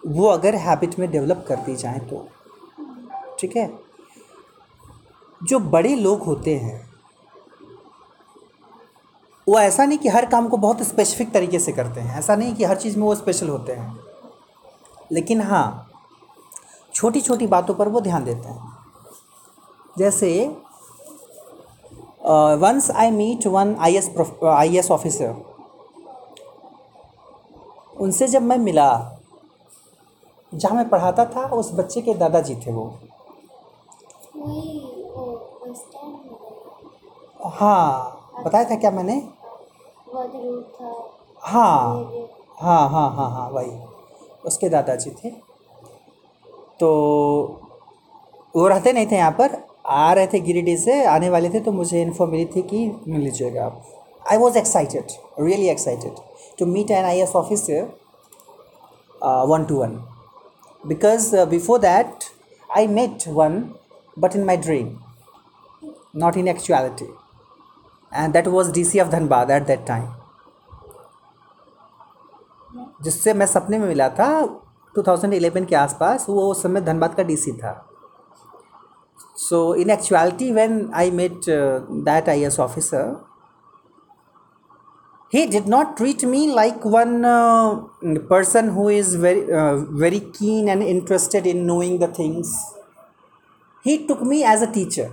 वो 0.06 0.26
अगर 0.26 0.54
हैबिट 0.54 0.98
में 0.98 1.10
डेवलप 1.10 1.44
कर 1.48 1.56
दी 1.56 1.76
जाए 1.76 1.98
तो। 1.98 2.28
ठीक 3.38 3.56
है? 3.56 3.70
जो 5.42 5.58
बड़े 5.58 5.94
लोग 5.94 6.22
होते 6.22 6.56
हैं 6.56 6.85
वो 9.46 9.58
ऐसा 9.60 9.84
नहीं 9.84 9.98
कि 9.98 10.08
हर 10.08 10.26
काम 10.26 10.48
को 10.48 10.56
बहुत 10.56 10.82
स्पेसिफिक 10.82 11.32
तरीके 11.32 11.58
से 11.58 11.72
करते 11.72 12.00
हैं। 12.00 12.18
ऐसा 12.18 12.36
नहीं 12.36 12.54
कि 12.54 12.64
हर 12.64 12.76
चीज़ 12.76 12.98
में 12.98 13.04
वो 13.06 13.14
स्पेशल 13.14 13.48
होते 13.48 13.72
हैं। 13.72 13.98
लेकिन 15.12 15.40
हाँ 15.40 15.90
छोटी 16.94 17.20
छोटी 17.20 17.46
बातों 17.46 17.74
पर 17.74 17.88
वो 17.88 18.00
ध्यान 18.00 18.24
देते 18.24 18.48
हैं। 18.48 18.76
जैसे 19.98 20.46
once 22.60 22.90
I 22.90 23.10
meet 23.10 23.46
one 23.46 23.74
I 23.80 23.96
S 23.96 24.10
I 24.44 24.76
S 24.78 24.90
officer 24.90 25.34
उनसे 27.96 28.26
जब 28.28 28.42
मैं 28.42 28.56
मिला 28.58 28.90
जहाँ 30.52 30.76
मैं 30.76 30.88
पढ़ाता 30.88 31.24
था 31.26 31.46
उस 31.54 31.70
बच्चे 31.74 32.00
के 32.00 32.14
दादाजी 32.14 32.54
थे 32.56 32.72
वो। 32.72 32.86
हाँ 37.50 38.15
बताया 38.44 38.64
था 38.70 38.76
क्या 38.76 38.90
मैंने? 38.90 39.14
हाँ 41.42 41.78
हाँ 42.60 42.88
हाँ 42.90 43.10
हाँ 43.16 43.30
हाँ 43.30 43.48
वही। 43.50 43.70
उसके 44.46 44.68
दादाजी 44.68 45.10
थे। 45.10 45.30
तो 46.80 46.88
वो 48.56 48.66
रहते 48.68 48.92
नहीं 48.92 49.06
थे 49.10 49.16
यहाँ 49.16 49.30
पर, 49.40 49.56
आ 49.86 50.12
रहे 50.12 50.26
थे 50.26 50.40
गिरिडीह 50.40 50.76
से, 50.76 51.04
आने 51.04 51.30
वाले 51.30 51.50
थे 51.50 51.60
तो 51.60 51.72
मुझे 51.72 52.02
इन्फॉर्म 52.02 52.30
मिली 52.32 52.44
थी 52.56 52.62
कि 52.62 52.86
मिल 53.08 53.20
लीजिएगा 53.20 53.64
आप। 53.64 53.82
I 54.30 54.36
was 54.38 54.58
excited 54.58 55.12
really 55.40 55.68
excited 55.68 56.16
to 56.58 56.66
meet 56.66 56.90
an 56.90 57.04
I 57.04 57.20
S 57.20 57.34
officer 57.36 57.82
one 59.48 59.64
two 59.64 59.80
one 59.80 59.98
because 60.82 61.34
before 61.50 61.78
that 61.80 62.24
I 62.70 62.86
met 62.86 63.28
one 63.28 63.62
but 64.18 64.36
in 64.36 64.44
my 64.44 64.56
dream 64.56 64.96
not 66.14 66.36
in 66.36 66.46
actuality. 66.48 67.06
And 68.16 68.34
that 68.34 68.46
was 68.48 68.70
DC 68.72 69.00
of 69.02 69.10
Dhanbad 69.10 69.50
at 69.58 69.66
that 69.72 69.84
time. 69.86 70.08
जिससे 73.04 73.32
मैं 73.34 73.46
सपने 73.46 73.78
में 73.78 73.86
मिला 73.88 74.08
था 74.18 74.28
2011 74.98 75.66
के 75.68 75.74
आसपास 75.76 76.24
वो 76.28 76.42
उस 76.50 76.62
समय 76.62 76.80
धनबाद 76.80 77.14
का 77.14 77.22
डीसी 77.30 77.52
था 77.62 77.72
so 79.38 79.58
in 79.82 79.90
actuality 79.90 80.50
when 80.52 80.90
I 81.00 81.10
met 81.20 81.48
that 82.08 82.28
I 82.28 82.44
S 82.44 82.60
officer 82.60 83.14
he 85.32 85.40
did 85.52 85.66
not 85.66 85.96
treat 85.96 86.22
me 86.32 86.40
like 86.56 86.84
one 86.84 87.24
uh, 87.24 87.80
person 88.28 88.68
who 88.74 88.88
is 88.88 89.08
very 89.16 89.40
uh, 89.62 89.76
very 90.02 90.20
keen 90.36 90.68
and 90.74 90.82
interested 90.82 91.48
in 91.52 91.66
knowing 91.70 91.96
the 92.02 92.08
things 92.18 92.52
he 93.84 93.96
took 94.10 94.22
me 94.32 94.42
as 94.54 94.62
a 94.62 94.72
teacher 94.78 95.08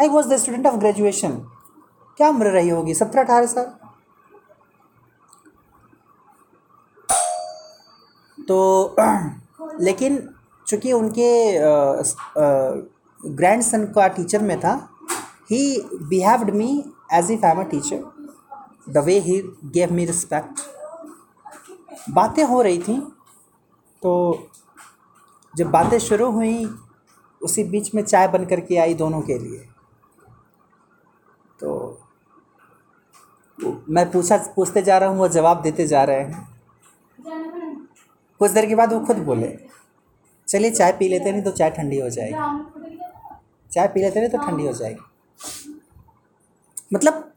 I 0.00 0.08
was 0.08 0.28
the 0.28 0.36
student 0.36 0.66
of 0.66 0.76
graduation 0.80 1.32
क्या 2.18 2.28
उम्र 2.28 2.50
रही 2.50 2.68
होगी? 2.68 2.94
सत्रह 2.94 3.22
अठारह 3.22 3.46
साल। 3.46 3.72
तो 8.38 8.96
लेकिन 9.80 10.16
चूँकि 10.66 10.92
उनके 10.92 11.30
ग्रैंड 13.20 13.62
सन 13.62 13.84
का 13.86 14.06
टीचर 14.08 14.42
में 14.42 14.58
था 14.60 14.74
he 15.50 15.62
behaved 16.08 16.50
me 16.54 16.70
as 17.12 17.30
am 17.30 17.60
a 17.60 17.64
teacher 17.70 18.04
the 18.88 19.04
way 19.06 19.18
he 19.20 19.40
gave 19.74 19.92
me 19.92 20.04
respect 20.06 20.60
बातें 22.10 22.44
हो 22.44 22.62
रही 22.62 22.78
थी 22.78 23.00
तो 24.02 24.12
जब 25.54 25.70
बातें 25.70 25.98
शुरू 25.98 26.30
हुई, 26.30 26.64
उसी 27.40 27.64
बीच 27.64 27.94
में 27.94 28.02
चाय 28.02 28.28
बन 28.28 28.44
करके 28.44 28.76
आई 28.76 28.94
दोनों 28.94 29.20
के 29.20 29.38
लिए। 29.38 29.68
तो 31.60 31.98
मैं 33.88 34.10
पूछा, 34.10 34.36
पूछते 34.56 34.82
जा 34.82 34.98
रहा 34.98 35.08
हूँ, 35.08 35.18
वो 35.18 35.28
जवाब 35.28 35.62
देते 35.62 35.86
जा 35.86 36.02
रहे 36.04 36.20
हैं। 36.20 36.48
कुछ 38.40 38.50
देर 38.50 38.66
के 38.66 38.74
बाद 38.74 38.92
वो 38.92 39.00
खुद 39.00 39.16
बोले, 39.24 39.56
चलिए 40.48 40.70
चाय 40.70 40.92
पी 40.92 41.08
लेते 41.08 41.32
नहीं 41.32 41.42
तो 41.42 41.50
चाय 41.50 41.70
ठंडी 41.70 42.00
हो 42.00 42.08
जाएगी। 42.10 42.34
चाय 43.70 43.88
पी 43.88 44.00
लेते 44.00 44.20
नहीं 44.20 44.30
तो 44.30 44.38
ठंडी 44.38 44.66
हो 44.66 44.72
जाएगी। 44.72 45.78
मतलब 46.94 47.30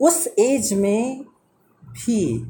उस 0.00 0.26
एज 0.38 0.72
में 0.72 1.24
भी 1.82 2.46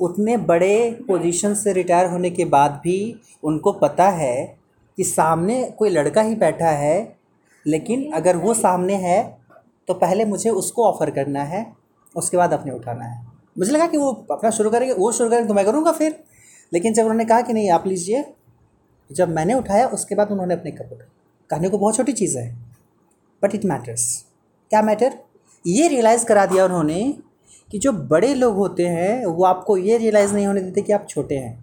उतने 0.00 0.36
बड़े 0.36 0.90
पोजीशन 1.06 1.54
से 1.54 1.72
रिटायर 1.72 2.10
होने 2.10 2.30
के 2.30 2.44
बाद 2.46 2.80
भी 2.84 3.20
उनको 3.44 3.72
पता 3.72 4.08
है 4.10 4.36
कि 4.98 5.04
सामने 5.04 5.64
कोई 5.78 5.90
लड़का 5.90 6.20
ही 6.22 6.34
बैठा 6.36 6.70
है 6.76 7.19
लेकिन 7.66 8.10
अगर 8.12 8.36
वो 8.36 8.54
सामने 8.54 8.94
है 8.98 9.22
तो 9.88 9.94
पहले 9.94 10.24
मुझे 10.24 10.50
उसको 10.50 10.84
ऑफ़र 10.84 11.10
करना 11.10 11.42
है 11.44 11.66
उसके 12.14 12.36
बाद 12.36 12.52
अपने 12.52 12.72
उठाना 12.72 13.04
है। 13.04 13.22
मुझे 13.58 13.72
लगा 13.72 13.86
कि 13.86 13.96
वो 13.96 14.10
अपना 14.30 14.50
शुरू 14.50 14.70
करेंगे 14.70 14.94
वो 14.94 15.10
शुरू 15.12 15.30
करेंगे 15.30 15.48
तो 15.48 15.54
मैं 15.54 15.64
करूँगा 15.64 15.92
फिर। 15.92 16.18
लेकिन 16.72 16.92
जब 16.94 17.02
उन्होंने 17.02 17.24
कहा 17.24 17.40
कि 17.40 17.52
नहीं 17.52 17.70
आप 17.70 17.86
लीजिए 17.86 18.24
जब 19.10 19.28
मैंने 19.28 19.54
उठाया 19.54 19.86
उसके 19.88 20.14
बाद 20.14 20.30
उन्होंने 20.30 20.54
अपने 20.54 20.70
कप 20.70 20.92
उठाया 20.92 21.08
कहने 21.50 21.68
को 21.68 21.78
बहुत 21.78 21.96
छोटी 21.96 22.12
चीज़ 22.12 22.38
है 22.38 22.48
बट 23.42 23.54
इट 23.54 23.64
मैटर्स 23.64 24.04
क्या 24.70 24.82
मैटर 24.82 25.18
ये 25.64 25.88
रियलाइज़ 25.88 26.24
करा 26.26 26.44
दिया 26.46 26.64
उन्होंने 26.64 27.00
कि 27.70 27.78
जो 27.78 27.92
बड़े 27.92 28.34
लोग 28.34 28.54
होते 28.56 28.86
हैं 28.88 29.24
वो 29.26 29.44
आपको 29.44 29.76
ये 29.76 29.96
रियलाइज़ 29.98 30.34
नहीं 30.34 30.46
होने 30.46 30.60
देते 30.60 30.82
कि 30.82 30.92
आप 30.92 31.06
छोटे 31.08 31.36
हैं। 31.36 31.58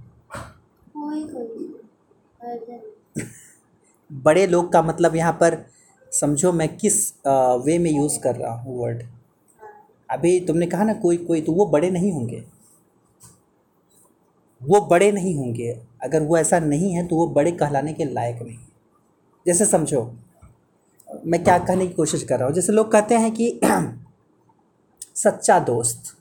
बड़े 4.24 4.46
लोग 4.48 4.72
का 4.74 4.82
मतलब 4.82 5.16
यहाँ 5.16 5.34
पर 5.34 5.56
समझो 6.12 6.52
मैं 6.52 6.67
किस 6.78 7.13
वे 7.65 7.78
में 7.80 7.91
यूज़ 7.91 8.20
कर 8.20 8.36
रहा 8.36 8.54
हूँ 8.54 8.78
वर्ड 8.80 9.04
अभी 10.10 10.39
तुमने 10.39 10.65
कहा 10.65 10.84
ना 10.84 10.93
कोई 10.93 11.17
कोई 11.17 11.41
तो 11.41 11.52
वो 11.52 11.65
बड़े 11.65 11.89
नहीं 11.91 12.12
होंगे। 12.12 12.43
वो 14.62 14.80
बड़े 14.82 15.12
नहीं 15.12 15.36
होंगे। 15.36 15.72
अगर 16.04 16.22
वो 16.22 16.38
ऐसा 16.38 16.60
नहीं 16.60 16.93
है 16.93 17.06
तो 17.08 17.15
वो 17.15 17.28
बड़े 17.28 17.52
कहलाने 17.52 17.93
के 17.93 18.06
लायक 18.06 18.41
नहीं। 18.41 18.58
जैसे 19.46 19.65
समझो, 19.65 20.02
मैं 21.26 21.43
क्या 21.43 21.58
कहने 21.58 21.88
की 21.88 21.93
कोशिश 21.93 22.24
कर 22.24 22.38
रहा 22.38 22.48
हूँ? 22.48 22.56
जैसे 22.56 22.74
लोग 22.74 22.91
कहते 22.91 23.15
हैं 23.15 23.32
कि 23.32 23.60
सच्चा 25.15 25.60
दोस्त। 25.60 26.13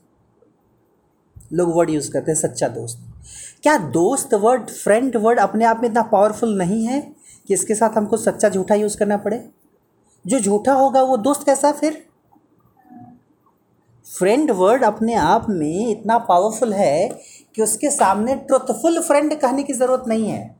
लोग 1.53 1.75
वर्ड 1.75 1.89
यूज़ 1.89 2.11
करते 2.11 2.31
हैं, 2.31 2.39
सच्चा 2.39 2.67
दोस्त। 2.67 3.03
क्या 3.63 3.77
दोस्त 3.77 4.33
वर्ड 4.33 4.69
फ्रेंड 4.69 5.15
वर्ड 5.15 5.39
अपने 5.39 5.65
आप 5.65 5.79
में 5.81 5.89
इतना 5.89 6.01
पावरफुल 6.01 6.57
नहीं 6.57 6.85
है 6.85 6.99
कि 7.47 7.53
इसके 7.53 7.75
साथ 7.75 7.97
हमको 7.97 8.17
सच्चा 8.17 8.49
झूठा 8.49 8.75
यूज़ 8.75 8.97
करना 8.97 9.17
पड़े? 9.17 9.37
जो 10.27 10.39
झूठा 10.39 10.73
होगा 10.73 11.01
वो 11.01 11.17
दोस्त 11.19 11.45
कैसा 11.45 11.71
फिर? 11.71 12.03
फ्रेंड 14.05 14.51
वर्ड 14.51 14.83
अपने 14.83 15.13
आप 15.15 15.45
में 15.49 15.87
इतना 15.87 16.17
पावरफुल 16.19 16.73
है 16.73 17.07
कि 17.55 17.61
उसके 17.63 17.89
सामने 17.91 18.35
ट्रुथफुल 18.47 18.99
फ्रेंड 19.01 19.33
कहने 19.39 19.63
की 19.63 19.73
ज़रूरत 19.73 20.03
नहीं 20.07 20.29
है। 20.29 20.55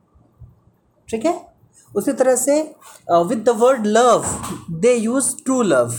ठीक 1.08 1.24
है? 1.24 1.40
उसी 1.92 2.12
तरह 2.12 2.36
से 2.36 2.60
with 3.10 3.44
the 3.44 3.54
word 3.58 3.86
love 3.86 4.24
they 4.70 4.94
use 4.94 5.34
true 5.36 5.60
love 5.62 5.94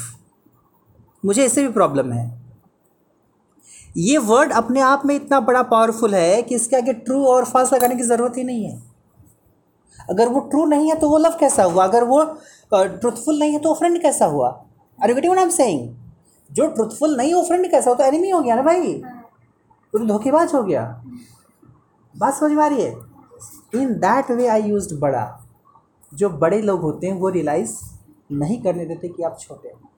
मुझे 1.23 1.45
इससे 1.45 1.63
भी 1.63 1.69
प्रॉब्लम 1.69 2.12
है। 2.13 2.27
ये 3.97 4.17
वर्ड 4.17 4.51
अपने 4.53 4.79
आप 4.82 5.01
में 5.05 5.15
इतना 5.15 5.39
बड़ा 5.41 5.63
पावरफुल 5.63 6.15
है 6.15 6.41
कि 6.41 6.55
इसके 6.55 6.75
आगे 6.75 6.93
ट्रू 6.95 7.23
और 7.25 7.45
फॉल्स 7.45 7.73
लगाने 7.73 7.95
की 7.95 8.03
ज़रूरत 8.03 8.38
ही 8.38 8.43
नहीं 8.43 8.65
है। 8.65 8.82
अगर 10.10 10.29
वो 10.29 10.39
ट्रू 10.41 10.65
नहीं 10.65 10.89
है 10.89 10.95
तो 10.99 11.10
वो 11.10 11.17
लव 11.17 11.36
कैसा 11.39 11.63
हुआ? 11.63 11.84
अगर 11.84 12.03
वो 12.03 12.23
ट्रुथफुल 12.73 13.39
नहीं 13.39 13.53
है 13.53 13.60
तो 13.60 13.73
फ्रेंड 13.73 14.01
कैसा 14.01 14.25
हुआ? 14.25 14.65
यू 15.10 15.15
गेटिंग 15.15 15.62
आई 15.62 15.95
जो 16.51 16.67
ट्रुथफुल 16.67 17.17
नहीं 17.17 17.34
वो 17.34 17.41
फ्रेंड 17.41 17.71
कैसा 17.71 17.89
हो 17.89 17.95
तो 17.95 18.03
एनिमी 18.03 18.29
हो 18.29 18.41
गया 18.41 18.55
ना 18.55 18.62
भाई। 18.62 18.93
तो 19.93 20.05
धोखेबाज 20.05 20.53
हो 20.53 20.63
गया। 20.63 21.03
बात 22.17 22.34
समझ 22.34 22.51
में 22.51 22.63
आ 22.63 22.67
रही 22.67 22.82
है? 22.82 22.91
In 23.75 23.93
that 23.93 24.32
way 24.32 24.47
I 24.47 24.62
use 24.62 24.95
बड़ा। 24.95 25.45
जो 26.13 26.29
बड़े 26.29 26.62
लोग 26.62 26.82
होते 26.82 27.08
हैं, 27.08 27.13
वो 27.13 27.29
रियलाइज़ 27.29 27.77
नहीं 28.32 28.62
करने 28.62 28.86
देते 28.86 29.08
कि 29.08 29.23
आप 29.23 29.38
छोटे 29.39 29.69
हैं। 29.69 29.89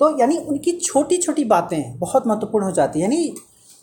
तो 0.00 0.18
यानी 0.18 0.38
उनकी 0.38 0.72
छोटी 0.72 1.16
छोटी 1.16 1.44
बातें 1.44 1.98
बहुत 1.98 2.26
महत्वपूर्ण 2.26 2.64
हो 2.64 2.72
जाती 2.72 3.00
हैं। 3.00 3.10
यानी 3.10 3.34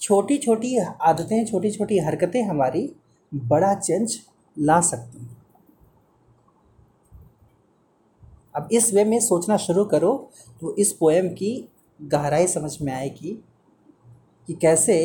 छोटी 0.01 0.37
छोटी 0.37 0.77
आदतें 1.01 1.45
छोटी 1.45 1.71
छोटी 1.71 1.99
हरकतें 1.99 2.43
हमारी 2.43 2.95
बड़ा 3.33 3.73
चेंज 3.73 4.19
ला 4.59 4.81
सकती 4.81 5.19
हैं। 5.19 5.40
अब 8.55 8.69
इस 8.71 8.93
वे 8.93 9.03
में 9.05 9.19
सोचना 9.19 9.57
शुरू 9.57 9.83
करो 9.85 10.13
तो 10.61 10.75
इस 10.79 10.91
पोएम 10.91 11.27
की 11.29 11.53
गहराई 11.99 12.47
समझ 12.47 12.77
में 12.81 12.93
आएगी 12.93 13.33
कि 14.47 14.53
कैसे 14.53 14.97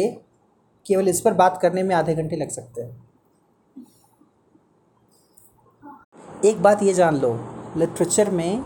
केवल 0.87 1.09
इस 1.09 1.21
पर 1.21 1.35
बात 1.35 1.59
करने 1.63 1.83
में 1.83 1.95
आधे 1.95 2.15
घंटे 2.15 2.37
लग 2.37 2.51
सकते 2.51 2.83
हैं। 2.83 3.05
एक 6.45 6.63
बात 6.63 6.83
ये 6.83 6.93
जान 6.95 7.17
लो 7.17 7.33
लिटरेचर 7.77 8.31
में 8.31 8.63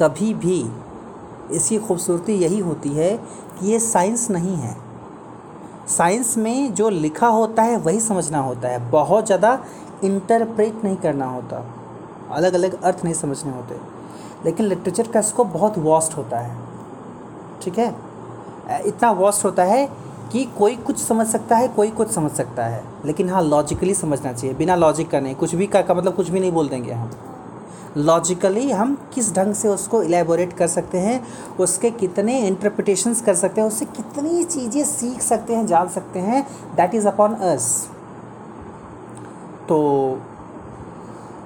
कभी 0.00 0.32
भी 0.34 0.60
इसकी 1.56 1.78
खूबसूरती 1.78 2.32
यही 2.34 2.58
होती 2.58 2.88
है 2.88 3.16
कि 3.16 3.70
ये 3.70 3.78
साइंस 3.80 4.30
नहीं 4.30 4.56
है। 4.56 4.74
साइंस 5.88 6.36
में 6.38 6.74
जो 6.74 6.88
लिखा 6.90 7.28
होता 7.28 7.62
है 7.62 7.76
वही 7.78 8.00
समझना 8.00 8.38
होता 8.38 8.68
है। 8.68 8.90
बहुत 8.90 9.26
ज़्यादा 9.26 9.52
इंटरप्रेट 10.04 10.84
नहीं 10.84 10.96
करना 10.96 11.26
होता। 11.26 11.64
अलग 12.32 12.54
अलग 12.54 12.82
अर्थ 12.82 13.04
नहीं 13.04 13.14
समझने 13.14 13.52
होते। 13.52 13.78
लेकिन 14.44 14.66
लिटरेचर 14.66 15.08
का 15.08 15.20
स्कोप 15.20 15.46
बहुत 15.46 15.78
वास्ट 15.78 16.16
होता 16.16 16.38
है। 16.38 16.58
ठीक 17.62 17.78
है? 17.78 17.94
इतना 18.86 19.10
वास्ट 19.10 19.44
होता 19.44 19.64
है 19.64 19.88
कि 20.32 20.44
कोई 20.58 20.76
कुछ 20.76 20.98
समझ 20.98 21.26
सकता 21.26 21.56
है 21.56 21.68
कोई 21.68 21.90
कुछ 21.90 22.10
समझ 22.10 22.30
सकता 22.30 22.64
है। 22.64 22.82
लेकिन 23.04 23.30
हाँ 23.30 23.42
लॉजिकली 23.42 23.94
समझना 23.94 24.32
चाहिए। 24.32 24.56
बिना 24.56 24.76
लॉजिक 24.76 25.10
का 25.10 25.20
नहीं 25.20 25.34
कुछ 25.34 25.54
भी 25.54 25.66
का, 25.66 25.82
का 25.82 25.94
मतलब 25.94 26.14
कुछ 26.14 26.28
भी 26.28 26.40
नहीं 26.40 26.52
बोल 26.52 26.68
देंगे 26.68 26.92
हम। 26.92 27.10
लॉजिकली 27.96 28.70
हम 28.70 28.94
किस 29.14 29.32
ढंग 29.34 29.54
से 29.54 29.68
उसको 29.68 30.02
इलेबोरेट 30.02 30.52
कर 30.52 30.66
सकते 30.66 30.98
हैं 30.98 31.22
उसके 31.60 31.90
कितने 31.90 32.38
इंटरप्रिटेशंस 32.38 33.20
कर 33.20 33.34
सकते 33.34 33.60
हैं 33.60 33.68
उससे 33.68 33.84
कितनी 33.84 34.44
चीज़ें 34.44 34.84
सीख 34.84 35.20
सकते 35.20 35.54
हैं 35.54 35.66
जान 35.66 35.88
सकते 35.88 36.18
हैं 36.18 36.42
दैट 36.76 36.94
इज़ 36.94 37.08
अपॉन 37.08 37.34
अस 37.34 37.88
तो 39.68 39.78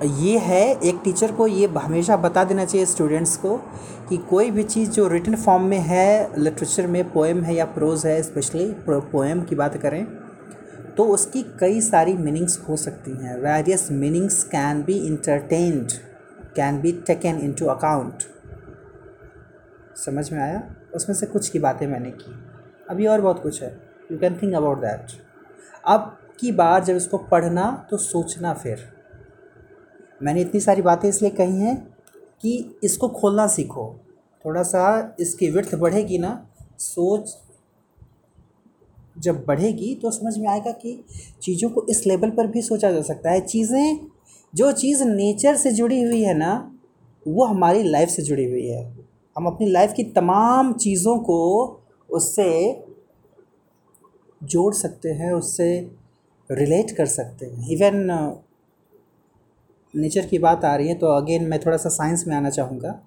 ये 0.05 0.39
है, 0.39 0.65
एक 0.75 1.01
टीचर 1.05 1.33
को 1.33 1.47
ये 1.47 1.67
हमेशा 1.67 2.17
बता 2.17 2.45
देना 2.45 2.65
चाहिए 2.65 2.87
स्टूडेंट्स 2.87 3.37
को 3.37 3.57
कि 4.09 4.17
कोई 4.31 4.51
भी 4.51 4.63
चीज़ 4.63 4.91
जो 4.91 5.07
रिटन 5.09 5.35
फॉर्म 5.37 5.63
में 5.63 5.79
है 5.79 6.41
लिटरेचर 6.41 6.87
में 6.87 7.13
पोएम 7.13 7.43
है 7.43 7.55
या 7.55 7.65
प्रोज़ 7.65 8.07
है 8.07 8.23
स्पेशली 8.23 8.67
पोएम 8.89 9.43
की 9.43 9.55
बात 9.55 9.77
करें 9.77 10.07
तो 10.97 11.05
उसकी 11.05 11.43
कई 11.61 11.81
सारी 11.81 12.15
मीनिंग्स 12.15 12.59
हो 12.69 12.77
सकती 12.77 13.11
हैं। 13.11 13.37
Various 13.41 13.91
meanings 13.93 14.43
can 14.45 14.83
be 14.83 14.99
entertained 14.99 15.93
can 16.57 16.81
be 16.81 16.93
taken 17.07 17.39
into 17.53 17.67
account 17.67 18.23
समझ 19.97 20.33
में 20.33 20.41
आया? 20.41 20.63
उसमें 20.95 21.17
से 21.17 21.27
कुछ 21.27 21.49
की 21.49 21.59
बातें 21.59 21.87
मैंने 21.87 22.11
की। 22.11 22.35
अभी 22.91 23.07
और 23.07 23.21
बहुत 23.21 23.43
कुछ 23.43 23.63
है। 23.63 23.77
You 24.13 24.19
can 24.19 24.39
think 24.43 24.55
about 24.55 24.81
that 24.81 25.13
अब 25.87 26.17
की 26.41 26.53
बार 26.53 26.85
जब 26.85 26.97
इसको 26.97 27.19
पढ़ना 27.19 27.87
तो 27.91 27.97
सोचना 27.97 28.53
फिर। 28.55 28.94
मैंने 30.21 30.41
इतनी 30.41 30.61
सारी 30.61 30.83
बातें 30.83 31.09
इसलिए 31.09 31.31
कही 31.31 31.61
हैं 31.61 31.77
कि 32.43 32.79
इसको 32.85 33.09
खोलना 33.11 33.47
सीखो। 33.47 33.95
थोड़ा 34.45 34.63
सा 34.63 35.17
इसकी 35.21 35.49
विर्थ 35.51 35.75
बढ़ेगी 35.75 36.19
ना, 36.19 36.47
सोच 36.79 37.37
जब 39.19 39.45
बढ़ेगी 39.45 39.95
तो 39.95 40.11
समझ 40.11 40.37
में 40.39 40.49
आएगा 40.49 40.71
कि 40.73 41.05
चीज़ों 41.43 41.69
को 41.71 41.87
इस 41.91 42.07
लेवल 42.07 42.31
पर 42.31 42.47
भी 42.47 42.63
सोचा 42.63 42.91
जा 42.93 43.03
सकता 43.03 43.31
है। 43.31 43.41
चीज़ें, 43.41 43.99
जो 44.53 44.71
चीज़ 44.73 45.05
नेचर 45.05 45.57
से 45.57 45.73
जुड़ी 45.73 46.03
हुई 46.03 46.23
है 46.23 46.35
ना, 46.35 46.53
वो 47.27 47.45
हमारी 47.45 47.83
लाइफ 47.83 48.09
से 48.09 48.23
जुड़ी 48.23 48.45
हुई 48.45 48.67
है। 48.67 48.83
हम 49.37 49.47
अपनी 49.47 49.71
लाइफ 49.71 49.93
की 49.93 50.05
तमाम 50.05 50.73
चीज़ों 50.73 51.19
को 51.19 51.39
उससे 52.09 52.51
जोड़ 54.43 54.73
सकते 54.75 55.09
हैं, 55.09 55.33
उससे 55.33 55.91
रिलेट 56.51 56.91
कर 56.91 57.07
सकते 57.07 57.47
हैं। 57.47 57.69
इवन 57.69 58.09
नेचर 59.95 60.27
की 60.27 60.39
बात 60.39 60.65
आ 60.65 60.75
रही 60.77 60.89
है 60.89 60.95
तो 60.95 61.07
अगेन 61.07 61.49
मैं 61.49 61.59
थोड़ा 61.61 61.77
सा 61.77 61.89
साइंस 61.89 62.27
में 62.27 62.37
आना 62.37 62.51
चाहूँगा। 62.51 63.01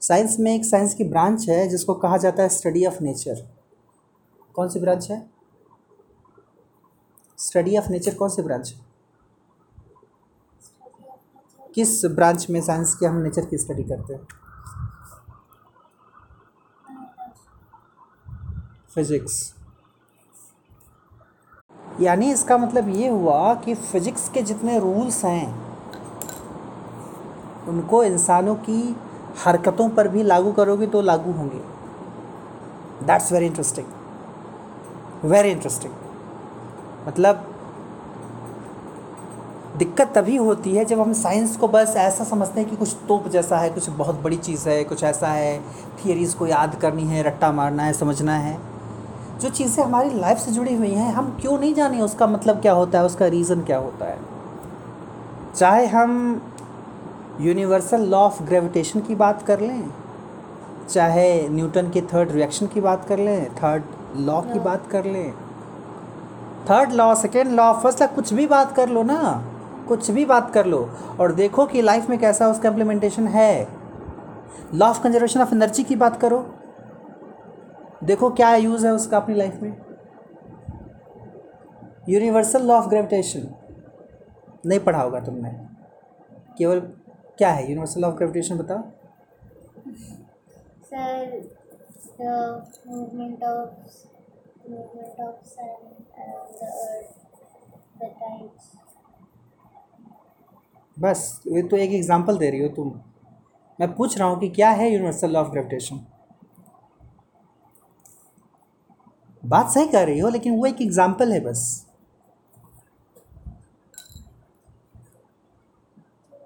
साइंस 0.00 0.36
में 0.40 0.54
एक 0.54 0.64
साइंस 0.64 0.94
की 0.94 1.04
ब्रांच 1.04 1.48
है, 1.48 1.68
जिसको 1.68 1.94
कहा 1.94 2.16
जाता 2.16 2.42
है 2.42 2.48
स्टडी 2.48 2.86
ऑफ़ 2.86 3.02
नेचर 3.02 3.46
कौन 4.54 4.68
सी 4.68 4.80
ब्रांच 4.80 5.10
है? 5.10 5.30
स्टडी 7.38 7.76
ऑफ़ 7.78 7.90
नेचर 7.90 8.14
कौन 8.14 8.28
सी 8.28 8.42
ब्रांच 8.42 8.72
है? 8.72 8.86
किस 11.74 12.04
ब्रांच 12.06 12.50
में 12.50 12.60
साइंस 12.60 12.94
की 12.94 13.06
हम 13.06 13.16
नेचर 13.16 13.44
की 13.44 13.58
स्टडी 13.58 13.82
करते 13.82 14.14
हैं? 14.14 14.26
फिजिक्स 18.94 19.54
यानी 22.00 22.30
इसका 22.32 22.58
मतलब 22.58 22.88
ये 22.88 23.08
हुआ 23.08 23.54
कि 23.54 23.74
फ़िज़िक्स 23.74 24.28
के 24.28 24.42
जितने 24.42 24.78
रूल्स 24.78 25.24
हैं, 25.24 25.54
उनको 27.68 28.02
इंसानों 28.04 28.54
की 28.54 28.96
हरकतों 29.44 29.88
पर 29.88 30.08
भी 30.08 30.22
लागू 30.22 30.52
करोगे 30.52 30.86
तो 30.86 31.00
लागू 31.02 31.32
होंगे। 31.32 31.60
That's 33.06 33.32
very 33.32 33.46
interesting 33.46 33.86
very 35.24 35.50
interesting 35.50 35.92
मतलब 37.08 37.44
दिक्कत 39.76 40.12
तभी 40.14 40.36
होती 40.36 40.74
है 40.74 40.84
जब 40.84 41.00
हम 41.00 41.12
साइंस 41.12 41.56
को 41.56 41.68
बस 41.68 41.94
ऐसा 41.96 42.24
समझते 42.24 42.60
हैं 42.60 42.68
कि 42.70 42.76
कुछ 42.76 42.94
तोप 43.08 43.28
जैसा 43.28 43.58
है, 43.58 43.70
कुछ 43.70 43.88
बहुत 43.90 44.20
बड़ी 44.22 44.36
चीज़ 44.36 44.68
है, 44.68 44.82
कुछ 44.84 45.04
ऐसा 45.04 45.28
है 45.28 45.58
थियरीज़ 45.98 46.36
को 46.36 46.46
याद 46.46 46.74
करनी 46.74 47.02
है, 47.02 47.22
रट्टा 47.22 47.52
मारना 47.52 47.82
है, 47.82 47.92
समझना 47.92 48.36
है। 48.36 48.58
जो 49.40 49.48
चीज़ें 49.48 49.84
हमारी 49.84 50.10
लाइफ 50.10 50.38
से 50.38 50.52
जुड़ी 50.52 50.74
हुई 50.74 50.90
हैं, 50.90 51.12
हम 51.12 51.36
क्यों 51.40 51.58
नहीं 51.58 51.74
जाने 51.74 52.00
उसका 52.00 52.26
मतलब 52.26 52.60
क्या 52.60 52.72
होता 52.72 52.98
है, 52.98 53.04
उसका 53.04 53.26
रीज़न 53.26 53.62
क्या 53.62 53.78
होता 53.78 54.06
है? 54.06 54.18
चाहे 55.56 55.86
हम 55.86 56.40
यूनिवर्सल 57.40 58.06
लॉ 58.10 58.18
ऑफ़ 58.18 58.42
ग्रेविटेशन 58.42 59.00
की 59.00 59.14
बात 59.14 59.42
कर 59.42 59.60
लें, 59.60 59.90
चाहे 60.90 61.48
न्यूटन 61.48 61.90
के 61.90 62.00
थर्ड 62.12 62.32
रिएक्शन 62.32 62.66
की 62.66 62.80
बात 62.80 63.04
कर 63.08 63.18
लें 63.18 63.54
थर्ड 63.54 63.82
लॉ 64.18 64.40
की 64.42 64.58
बात 64.58 64.86
कर 64.90 65.04
लें 65.04 65.32
third 66.70 66.92
law 66.92 67.14
second 67.14 67.50
law 67.52 67.72
first 67.74 68.02
law 68.02 68.06
कुछ 68.14 68.32
भी 68.34 68.46
बात 68.46 68.76
कर 68.76 68.88
लो 68.88 69.02
ना, 69.02 69.20
कुछ 69.88 70.10
भी 70.10 70.24
बात 70.24 70.50
कर 70.54 70.66
लो, 70.66 70.88
और 71.20 71.32
देखो 71.32 71.66
कि 71.66 71.82
लाइफ 71.82 72.08
में 72.10 72.18
कैसा 72.18 72.48
उसका 72.48 72.68
इम्प्लीमेंटेशन 72.68 73.26
है। 73.28 73.68
Law 74.74 74.88
of 74.88 75.02
conservation 75.02 75.40
of 75.40 75.54
energy 75.54 75.82
की 75.82 75.96
बात 75.96 76.20
करो। 76.20 76.46
देखो 78.04 78.30
क्या 78.30 78.54
यूज़ 78.56 78.86
है 78.86 78.92
उसका 78.92 79.16
अपनी 79.16 79.34
लाइफ 79.34 79.62
में? 79.62 79.72
यूनिवर्सल 82.08 82.66
लॉ 82.66 82.74
ऑफ़ 82.74 82.88
ग्रेविटेशन 82.88 83.48
नहीं 84.66 84.78
पढ़ा 84.80 85.00
होगा 85.00 85.20
तुमने। 85.20 85.50
केवल 86.58 86.80
क्या 87.38 87.50
है? 87.50 87.62
यूनिवर्सल 87.62 88.00
लॉ 88.00 88.08
ऑफ़ 88.08 88.16
ग्रेविटेशन 88.16 88.58
बताओ। 88.58 88.82
Sir, 90.88 91.42
the 92.18 92.34
movement 92.86 93.42
movement 94.68 95.18
of 95.24 95.34
sun 95.46 95.80
around 96.22 96.54
the 96.60 96.68
earth, 96.84 97.12
the 98.00 98.08
tides. 98.20 98.64
बस 100.96 101.40
ये 101.46 101.62
तो 101.62 101.76
एक 101.76 101.92
एग्जांपल 101.92 102.38
दे 102.38 102.50
रही 102.50 102.62
हो 102.62 102.68
तुम। 102.76 102.88
मैं 103.78 103.94
पूछ 103.94 104.18
रहा 104.18 104.28
हूँ 104.28 104.38
कि 104.40 104.48
क्या 104.50 104.70
है 104.70 104.90
यूनिवर्सल 104.92 105.30
लॉ 105.30 105.40
ऑफ़ 105.40 105.50
ग्रेविटेशन 105.50 106.00
बात 109.48 109.70
सही 109.70 109.86
कर 109.88 110.06
रही 110.06 110.18
हो, 110.18 110.28
लेकिन 110.28 110.56
वो 110.56 110.66
एक 110.66 110.80
एग्ज़ाम्पल 110.82 111.32
है 111.32 111.40
बस। 111.40 111.84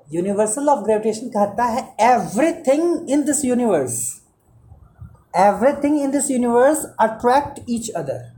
यूनिवर्सल 0.09 0.69
ऑफ़ 0.69 0.81
ग्रेविटेशन 0.85 1.29
कहता 1.31 1.65
है 1.65 1.83
everything 2.03 3.11
in 3.11 3.23
this 3.25 3.45
universe 3.45 4.01
everything 5.39 6.01
in 6.01 6.11
this 6.11 6.31
universe 6.31 6.85
attract 7.01 7.61
each 7.71 7.91
other 7.91 8.31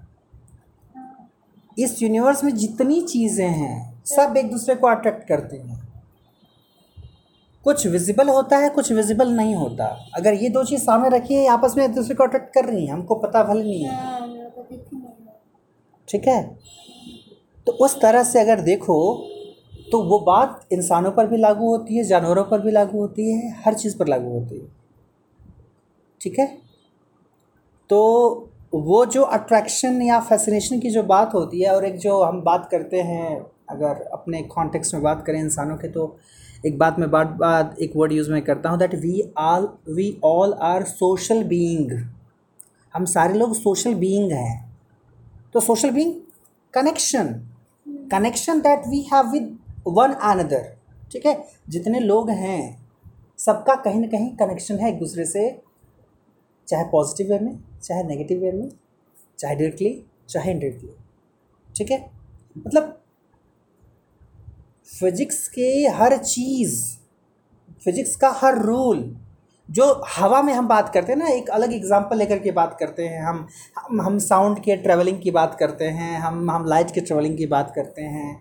इस 1.76 2.02
यूनिवर्स 2.02 2.44
में 2.44 2.54
जितनी 2.56 3.00
चीज़ें 3.02 3.48
हैं, 3.48 4.02
सब 4.06 4.36
एक 4.36 4.50
दूसरे 4.50 4.74
को 4.74 4.86
अट्रैक्ट 4.86 5.26
करते 5.28 5.56
हैं। 5.56 5.82
कुछ 7.64 7.86
विजिबल 7.86 8.28
होता 8.28 8.56
है, 8.58 8.68
कुछ 8.68 8.92
विजिबल 8.92 9.30
नहीं 9.30 9.54
होता। 9.54 9.84
अगर 10.16 10.34
ये 10.34 10.48
दो 10.48 10.64
चीज़ 10.64 10.82
सामने 10.82 11.08
रखी 11.08 11.34
है, 11.34 11.46
आपस 11.48 11.74
में 11.76 11.84
एक 11.84 11.94
दूसरे 11.94 12.14
को 12.14 12.24
अट्रैक्ट 12.24 12.52
कर 12.54 12.64
रही 12.64 12.84
हैं, 12.86 12.92
हमको 12.92 13.14
पता 13.16 13.42
भले 13.44 13.62
नहीं 13.62 13.84
है। 13.84 14.33
ठीक 16.08 16.26
है? 16.28 16.42
तो 17.66 17.72
उस 17.74 18.00
तरह 18.00 18.22
से 18.24 18.40
अगर 18.40 18.60
देखो 18.60 18.96
तो 19.92 20.02
वो 20.02 20.18
बात 20.18 20.66
इंसानों 20.72 21.10
पर 21.12 21.26
भी 21.26 21.36
लागू 21.36 21.66
होती 21.66 21.96
है, 21.96 22.04
जानवरों 22.04 22.44
पर 22.44 22.60
भी 22.60 22.70
लागू 22.70 22.98
होती 22.98 23.30
है, 23.30 23.54
हर 23.64 23.74
चीज़ 23.74 23.96
पर 23.98 24.08
लागू 24.08 24.30
होती 24.30 24.58
है। 24.58 24.66
ठीक 26.20 26.38
है? 26.38 26.46
तो 27.90 28.50
वो 28.74 29.04
जो 29.06 29.22
अट्रैक्शन 29.22 30.00
या 30.02 30.20
फैसिनेशन 30.20 30.80
की 30.80 30.90
जो 30.90 31.02
बात 31.02 31.34
होती 31.34 31.62
है, 31.62 31.70
और 31.70 31.84
एक 31.84 31.98
जो 31.98 32.22
हम 32.22 32.40
बात 32.42 32.68
करते 32.70 33.00
हैं, 33.02 33.46
अगर 33.70 34.02
अपने 34.12 34.42
कॉन्टेक्स्ट 34.50 34.94
में 34.94 35.02
बात 35.02 35.24
करें 35.26 35.40
इंसानों 35.40 35.76
के 35.76 35.88
तो 35.88 36.16
एक 36.66 36.78
बात 36.78 36.98
मैं 36.98 37.10
बात 37.10 37.36
बात, 37.40 37.76
एक 37.82 37.92
वर्ड 37.96 38.12
यूज़ 38.12 38.30
में 38.32 38.42
करता 38.42 38.70
हूँ 38.70 38.78
that 38.78 38.94
we 38.94 39.22
all 39.38 39.68
we 39.90 40.16
all 40.24 40.52
are 40.62 40.84
social 40.84 41.42
being 41.44 41.90
हम 42.94 43.04
सारे 43.04 43.34
लोग 43.34 43.54
सोशल 43.54 43.94
बीइंग 43.94 44.32
हैं। 44.32 44.78
तो 45.54 45.60
social 45.60 45.90
being 45.90 46.14
connection 46.74 47.26
connection 48.10 48.60
that 48.60 48.86
we 48.88 49.00
have 49.12 49.30
with 49.30 49.58
one 49.86 50.12
another 50.12 50.76
ठीक 51.12 51.26
है? 51.26 51.44
जितने 51.68 52.00
लोग 52.00 52.30
हैं, 52.30 52.88
सबका 53.38 53.74
कहीं 53.74 54.00
ना 54.00 54.06
कहीं 54.06 54.36
कनेक्शन 54.36 54.78
है 54.78 54.88
एक 54.88 54.98
दूसरे 54.98 55.24
से। 55.24 55.62
चाहे 56.68 56.84
पॉजिटिव 56.84 57.32
वे 57.32 57.38
में, 57.38 57.58
चाहे 57.82 58.02
नेगेटिव 58.02 58.40
वे 58.40 58.52
में, 58.52 58.68
चाहे 59.38 59.54
डायरेक्टली 59.54 60.04
चाहे 60.28 60.50
इनडायरेक्टली 60.50 60.90
ठीक 61.76 61.90
है? 61.90 62.10
मतलब 62.58 63.00
फिजिक्स 65.00 65.48
के 65.48 65.88
हर 65.88 66.16
चीज़ 66.16 66.98
फिजिक्स 67.84 68.16
का 68.16 68.30
हर 68.30 68.58
रूल 68.58 69.00
जो 69.68 69.84
हवा 70.08 70.40
में 70.42 70.52
हम 70.52 70.66
बात 70.68 70.88
करते 70.94 71.12
हैं 71.12 71.18
ना 71.18 71.28
एक 71.28 71.48
अलग 71.50 71.72
एग्जांपल 71.72 72.18
लेकर 72.18 72.38
के 72.38 72.50
बात 72.52 72.76
करते 72.80 73.02
हैं। 73.02 73.22
हम 73.22 73.46
हम 73.78 74.00
हम 74.00 74.18
साउंड 74.20 74.58
के 74.58 74.76
ट्रैवलिंग 74.76 75.20
की 75.20 75.30
बात 75.30 75.56
करते 75.60 75.84
हैं 75.84 76.18
हम 76.20 76.50
हम 76.50 76.64
लाइट 76.66 76.90
के 76.90 77.00
ट्रैवलिंग 77.00 77.36
की 77.38 77.46
बात 77.46 77.72
करते 77.76 78.02
हैं। 78.02 78.34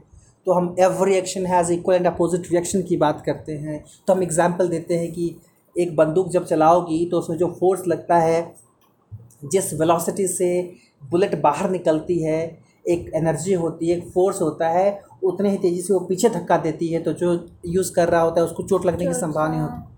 तो 0.47 0.53
हम 0.53 0.75
every 0.79 1.13
action 1.15 1.45
has 1.45 1.71
equal 1.73 1.95
and 1.95 2.07
opposite 2.07 2.51
reaction 2.51 2.81
की 2.81 2.97
बात 2.97 3.21
करते 3.25 3.51
हैं। 3.53 3.83
तो 4.07 4.13
हम 4.13 4.23
एग्जांपल 4.23 4.67
देते 4.69 4.97
हैं 4.97 5.11
कि 5.11 5.35
एक 5.75 5.95
बंदूक 5.95 6.29
जब 6.29 6.45
चलाओगी 6.45 7.05
तो 7.11 7.19
उसमें 7.19 7.37
जो 7.37 7.47
फोर्स 7.59 7.87
लगता 7.87 8.17
है 8.17 8.41
जिस 9.45 9.73
वेलोसिटी 9.73 10.27
से 10.27 10.49
बुलेट 11.01 11.39
बाहर 11.41 11.69
निकलती 11.69 12.21
है 12.23 12.41
एक 12.87 13.11
एनर्जी 13.15 13.53
होती 13.53 13.89
है 13.89 13.97
एक 13.97 14.07
फोर्स 14.09 14.41
होता 14.41 14.67
है 14.69 15.01
उतने 15.23 15.49
ही 15.49 15.57
तेज़ी 15.57 15.81
से 15.81 15.93
वो 15.93 15.99
पीछे 15.99 16.29
धक्का 16.29 16.57
देती 16.59 16.87
है। 16.87 17.01
तो 17.01 17.13
जो 17.13 17.33
यूज़ 17.67 17.93
कर 17.93 18.09
रहा 18.09 18.21
होता 18.21 18.41
है 18.41 18.45
उसको 18.47 18.63
चोट 18.63 18.85
लगने 18.85 19.05
की 19.07 19.13
संभावना 19.13 19.57
हाँ। 19.57 19.89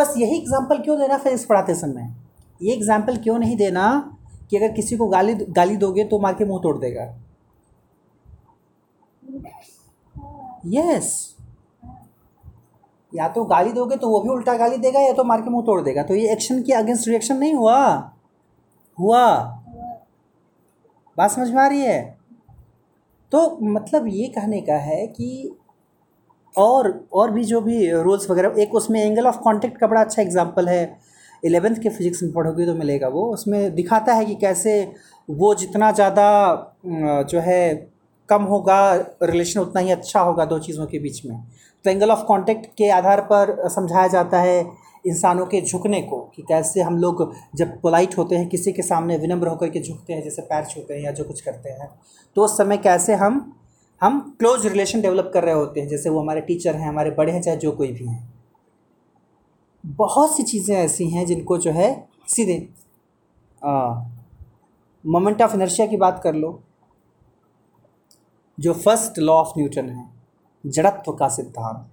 बस 0.00 0.14
यही 0.18 0.36
एग्ज़ाम्पल 0.36 0.78
क्यों 0.82 0.98
देना 0.98 1.16
फिजिक्स 1.18 1.44
पढ़ाते 1.44 1.74
समय? 1.76 2.14
ये 2.60 2.74
एग्ज़ाम्पल 2.74 3.16
क्यों 3.16 3.38
नहीं 3.38 3.56
देना 3.56 3.88
कि 4.50 4.56
अगर 4.56 4.72
किसी 4.72 4.96
को 4.96 5.06
गाली 5.08 5.34
गाली 5.50 5.76
दोगे 5.76 6.04
तो 6.04 6.18
मार 6.18 6.34
के 6.34 6.44
मुँह 6.44 6.60
तोड़ 6.62 6.76
देगा? 6.78 7.04
यस 10.66 11.36
या 13.12 13.28
तो 13.28 13.44
गाली 13.44 13.72
दोगे 13.72 13.96
तो 13.96 14.08
वो 14.08 14.20
भी 14.20 14.28
उल्टा 14.28 14.56
गाली 14.56 14.76
देगा 14.78 15.00
या 15.00 15.12
तो 15.12 15.24
मार 15.24 15.40
के 15.40 15.50
मुँह 15.50 15.64
तोड़ 15.66 15.80
देगा। 15.82 16.02
तो 16.02 16.14
ये 16.14 16.32
एक्शन 16.32 16.62
के 16.62 16.72
अगेंस्ट 16.72 17.08
रिएक्शन 17.08 17.36
नहीं 17.36 17.54
हुआ? 17.54 17.80
हुआ। 18.98 19.26
बात 21.18 21.30
समझ 21.30 21.50
में 21.50 21.62
आ 21.62 21.66
रही 21.66 21.80
है? 21.80 22.02
तो 23.32 23.58
मतलब 23.62 24.06
ये 24.08 24.26
कहने 24.28 24.60
का 24.60 24.76
है 24.80 25.06
कि 25.06 25.56
और 26.54 26.92
और 27.12 27.30
भी 27.30 27.44
जो 27.44 27.60
भी 27.60 27.90
रूल्स 27.92 28.30
वगैरह, 28.30 28.54
एक 28.58 28.74
उसमें 28.74 29.00
एंगल 29.02 29.26
ऑफ़ 29.26 29.38
कॉन्टेक्ट 29.40 29.78
का 29.78 29.86
बड़ा 29.86 30.00
अच्छा 30.00 30.22
एग्ज़ाम्पल 30.22 30.68
है। 30.68 30.98
इलेवेंथ 31.42 31.76
के 31.76 31.88
फिजिक्स 31.88 32.22
में 32.22 32.32
पढ़ोगे 32.32 32.66
तो 32.66 32.74
मिलेगा 32.74 33.08
वो। 33.08 33.22
उसमें 33.34 33.74
दिखाता 33.74 34.14
है 34.14 34.24
कि 34.24 34.34
कैसे 34.36 34.72
वो 35.28 35.54
जितना 35.54 35.90
ज़्यादा 35.92 36.26
जो 37.24 37.40
है, 37.40 37.88
कम 38.28 38.42
होगा 38.44 38.92
रिलेशन 39.22 39.60
उतना 39.60 39.80
ही 39.80 39.90
अच्छा 39.90 40.20
होगा 40.20 40.44
दो 40.44 40.58
चीज़ों 40.58 40.86
के 40.86 40.98
बीच 40.98 41.24
में। 41.26 41.36
तो 41.84 41.90
एंगल 41.90 42.10
ऑफ़ 42.10 42.24
कॉन्टेक्ट 42.24 42.66
के 42.78 42.90
आधार 42.92 43.20
पर 43.22 43.68
समझाया 43.70 44.06
जाता 44.08 44.40
है 44.40 44.60
इंसानों 45.04 45.46
के 45.46 45.60
झुकने 45.60 46.00
को, 46.02 46.18
कि 46.36 46.42
कैसे 46.42 46.80
हम 46.80 46.96
लोग 46.98 47.32
जब 47.56 47.80
पोलाइट 47.80 48.16
होते 48.18 48.36
हैं, 48.36 48.48
किसी 48.48 48.72
के 48.72 48.82
सामने 48.82 49.16
विनम्र 49.16 49.48
होकर 49.48 49.68
के 49.68 49.80
झुकते 49.80 50.12
हैं, 50.12 50.22
जैसे 50.24 50.42
पैर 50.42 50.64
छूते 50.64 50.94
हैं 50.94 51.00
या 51.00 51.12
जो 51.12 51.24
कुछ 51.24 51.40
करते 51.40 51.70
हैं। 51.70 51.88
तो 52.36 52.44
उस 52.44 52.56
समय 52.58 52.76
कैसे 52.78 53.14
हम 53.14 53.40
हम 54.02 54.36
क्लोज 54.38 54.66
रिलेशन 54.66 55.00
डेवलप 55.00 55.30
कर 55.34 55.44
रहे 55.44 55.54
होते 55.54 55.80
हैं, 55.80 55.88
जैसे 55.88 56.10
वो 56.10 56.20
हमारे 56.20 56.40
टीचर 56.40 56.76
हैं, 56.76 56.88
हमारे 56.88 57.10
बड़े 57.10 57.32
हैं, 57.32 57.42
चाहे 57.42 57.56
जो 57.56 57.72
कोई 57.72 57.92
भी 57.92 58.06
हैं। 58.06 58.32
बहुत 59.84 60.36
सी 60.36 60.42
चीज़ें 60.42 60.76
ऐसी 60.76 61.10
हैं 61.10 61.26
जिनको 61.26 61.58
जो 61.58 61.70
है, 61.70 62.08
सीधे 62.28 62.68
मोमेंट 65.06 65.42
ऑफ़ 65.42 65.54
इनर्शिया 65.54 65.86
की 65.86 65.96
बात 65.96 66.20
कर 66.24 66.34
लो, 66.34 66.62
जो 68.60 68.72
फ़र्स्ट 68.72 69.18
लॉ 69.18 69.34
ऑफ़ 69.34 69.52
न्यूटन 69.58 69.88
है, 69.88 70.10
जड़त्व 70.66 71.12
का 71.12 71.28
सिद्धांत। 71.28 71.90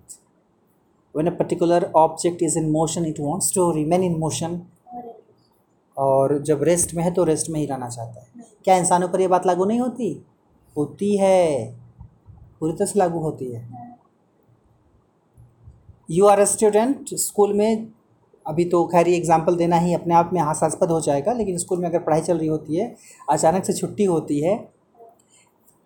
When 1.17 1.29
a 1.29 1.37
particular 1.37 1.91
object 1.95 2.43
is 2.43 2.59
in 2.59 2.69
motion 2.71 3.05
it 3.05 3.19
wants 3.21 3.51
to 3.51 3.67
remain 3.75 4.03
in 4.03 4.15
motion 4.15 4.61
और 5.97 6.41
जब 6.43 6.63
रेस्ट 6.63 6.93
में 6.93 7.03
है 7.03 7.13
तो 7.13 7.23
रेस्ट 7.23 7.49
में 7.49 7.59
ही 7.59 7.65
रहना 7.65 7.89
चाहता 7.89 8.19
है। 8.19 8.45
क्या 8.63 8.75
इंसानों 8.77 9.07
पर 9.09 9.21
ये 9.21 9.27
बात 9.27 9.45
लागू 9.45 9.65
नहीं 9.65 9.79
होती? 9.79 10.25
होती 10.77 11.17
है। 11.17 11.86
पूरी 12.61 12.73
तरह 12.73 12.85
से 12.85 12.99
लागू 12.99 13.19
होती 13.19 13.51
है। 13.51 13.67
यू 16.09 16.25
आर 16.25 16.43
स्टूडेंट 16.45 17.13
स्कूल 17.17 17.53
में 17.53 17.87
अभी 18.45 18.65
तो 18.65 18.85
खैर 18.87 19.07
ये 19.07 19.15
एग्ज़ाम्पल 19.17 19.55
देना 19.55 19.77
ही 19.77 19.93
अपने 19.93 20.13
आप 20.15 20.29
में 20.33 20.39
हास्यास्पद 20.41 20.91
हो 20.91 20.99
जाएगा, 21.01 21.33
लेकिन 21.33 21.57
स्कूल 21.57 21.79
में 21.79 21.87
अगर 21.89 21.99
पढ़ाई 21.99 22.21
चल 22.21 22.37
रही 22.37 22.47
होती 22.47 22.75
है, 22.75 22.95
अचानक 23.29 23.65
से 23.65 23.73
छुट्टी 23.73 24.03
होती 24.05 24.39
है, 24.41 24.53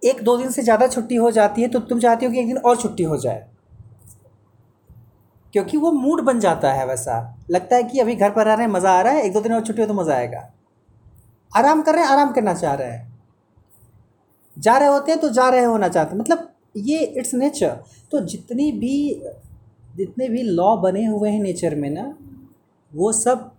एक 0.02 0.22
दो 0.24 0.36
दिन 0.38 0.52
से 0.52 0.62
ज़्यादा 0.64 0.88
छुट्टी 0.88 1.16
हो 1.16 1.32
जाती 1.32 1.62
है 1.62 1.68
तो 1.68 1.80
तुम 1.82 2.00
चाहती 2.00 2.26
हो 2.26 2.32
कि 2.32 2.40
एक 2.40 2.48
दिन 2.48 2.58
और 2.58 2.78
छुट्टी 2.78 3.04
हो 3.04 3.18
जाए। 3.18 3.48
क्योंकि 5.54 5.78
वो 5.78 5.92
मूड 5.92 6.22
बन 6.24 6.40
जाता 6.40 6.72
है 6.74 6.86
वैसा। 6.88 7.18
लगता 7.52 7.76
है 7.76 7.84
कि 7.84 8.00
अभी 8.00 8.16
घर 8.16 8.30
पर 8.32 8.48
आ 8.48 8.54
रहे 8.54 8.66
हैं, 8.66 8.72
मज़ा 8.74 8.92
आ 8.92 9.02
रहा 9.02 9.14
है, 9.14 9.24
एक 9.24 9.34
दो 9.34 9.42
दिन 9.42 9.54
और 9.54 9.62
छुट्टी 9.62 9.82
हो 9.82 9.88
तो 9.88 9.94
मज़ा 9.94 10.16
आएगा। 10.16 10.50
आराम 11.52 11.82
कर 11.82 11.96
रहे 11.96 12.04
हैं, 12.04 12.12
आराम 12.12 12.32
करना 12.32 12.54
चाह 12.54 12.74
रहे 12.74 12.92
हैं। 12.92 13.10
जा 14.58 14.78
रहे 14.78 14.90
होते 14.90 15.12
हैं 15.12 15.20
तो 15.22 15.30
जा 15.32 15.50
रहे 15.50 15.64
होना 15.64 15.88
चाहते 15.90 16.16
मतलब 16.16 16.51
ये 16.78 17.00
इट्स 17.00 17.34
नेचर। 17.34 17.84
तो 18.12 18.20
जितनी 18.20 18.72
भी, 18.72 19.24
जितने 19.96 20.30
भी 20.30 20.44
लॉ 20.44 20.78
बने 20.78 21.06
हुए 21.06 21.30
हैं 21.30 21.42
नेचर 21.42 21.76
में 21.76 21.90
ना, 21.90 22.18
वो 22.96 23.12
सब 23.12 23.52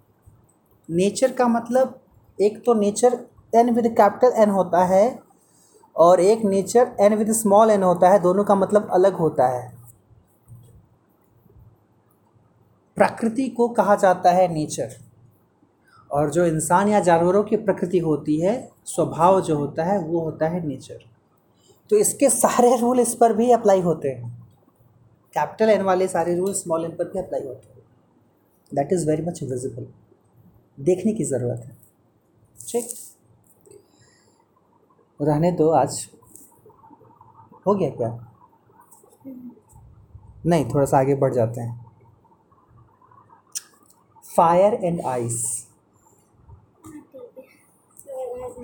नेचर 0.91 1.33
का 1.33 1.49
मतलब 1.49 2.01
एक 2.41 2.63
तो 2.67 2.75
nature 2.75 3.27
N 3.55 3.75
with 3.75 3.87
capital 3.87 4.33
N 4.37 4.51
होता 4.51 4.85
है 4.85 5.19
और 5.97 6.21
एक 6.21 6.45
nature 6.45 6.97
N 7.01 7.15
with 7.15 7.33
small 7.33 7.71
N 7.71 7.83
होता 7.83 8.09
है, 8.09 8.19
दोनों 8.19 8.45
का 8.45 8.55
मतलब 8.55 8.89
अलग 8.93 9.15
होता 9.15 9.47
है। 9.47 9.73
प्रकृति 12.97 13.49
को 13.49 13.69
कहा 13.69 13.97
जाता 13.97 14.31
है 14.31 14.55
नेचर। 14.55 14.91
और 16.13 16.31
जो 16.31 16.47
इंसान 16.47 16.89
या 16.89 17.01
जानवरों 17.01 17.43
की 17.43 17.57
प्रकृति 17.57 17.99
होती 17.99 18.41
है, 18.41 18.71
स्वभाव 18.85 19.41
जो 19.41 19.57
होता 19.57 19.85
है, 19.85 19.99
वो 19.99 20.21
होता 20.21 20.49
है 20.49 20.67
नेचर। 20.67 21.12
तो 21.91 21.97
इसके 21.97 22.31
सारे 22.31 22.77
रूल 22.77 23.01
इस 23.01 23.15
पर 23.15 23.33
भी 23.33 23.51
अप्लाई 23.51 23.81
होते 23.81 24.09
हैं। 24.09 24.49
कैपिटल 25.35 25.71
एन 25.71 25.83
वाले 25.83 26.09
सारे 26.09 26.37
रूल 26.37 26.55
स्मॉल 26.55 26.85
एन 26.85 26.91
पर 26.91 27.05
भी 27.05 27.19
अप्लाई 27.19 27.47
होते 27.47 27.69
हैं। 27.69 27.83
That 28.75 28.93
is 28.93 29.11
very 29.11 29.23
much 29.23 29.43
visible 29.43 29.87
देखने 30.81 31.13
की 31.13 31.25
ज़रूरत 31.25 31.63
है। 31.67 31.77
ठीक? 32.71 32.87
रहने 35.23 35.53
दो 35.53 35.71
आज। 35.71 36.09
हो 37.67 37.75
गया 37.75 37.91
क्या? 37.91 38.29
नहीं, 40.47 40.65
थोड़ा 40.65 40.87
सा 40.87 40.99
आगे 40.99 41.15
बढ़ 41.15 41.35
जाते 41.35 41.61
हैं। 41.61 41.93
Fire 44.37 44.75
and 44.75 45.01
ice 45.01 45.62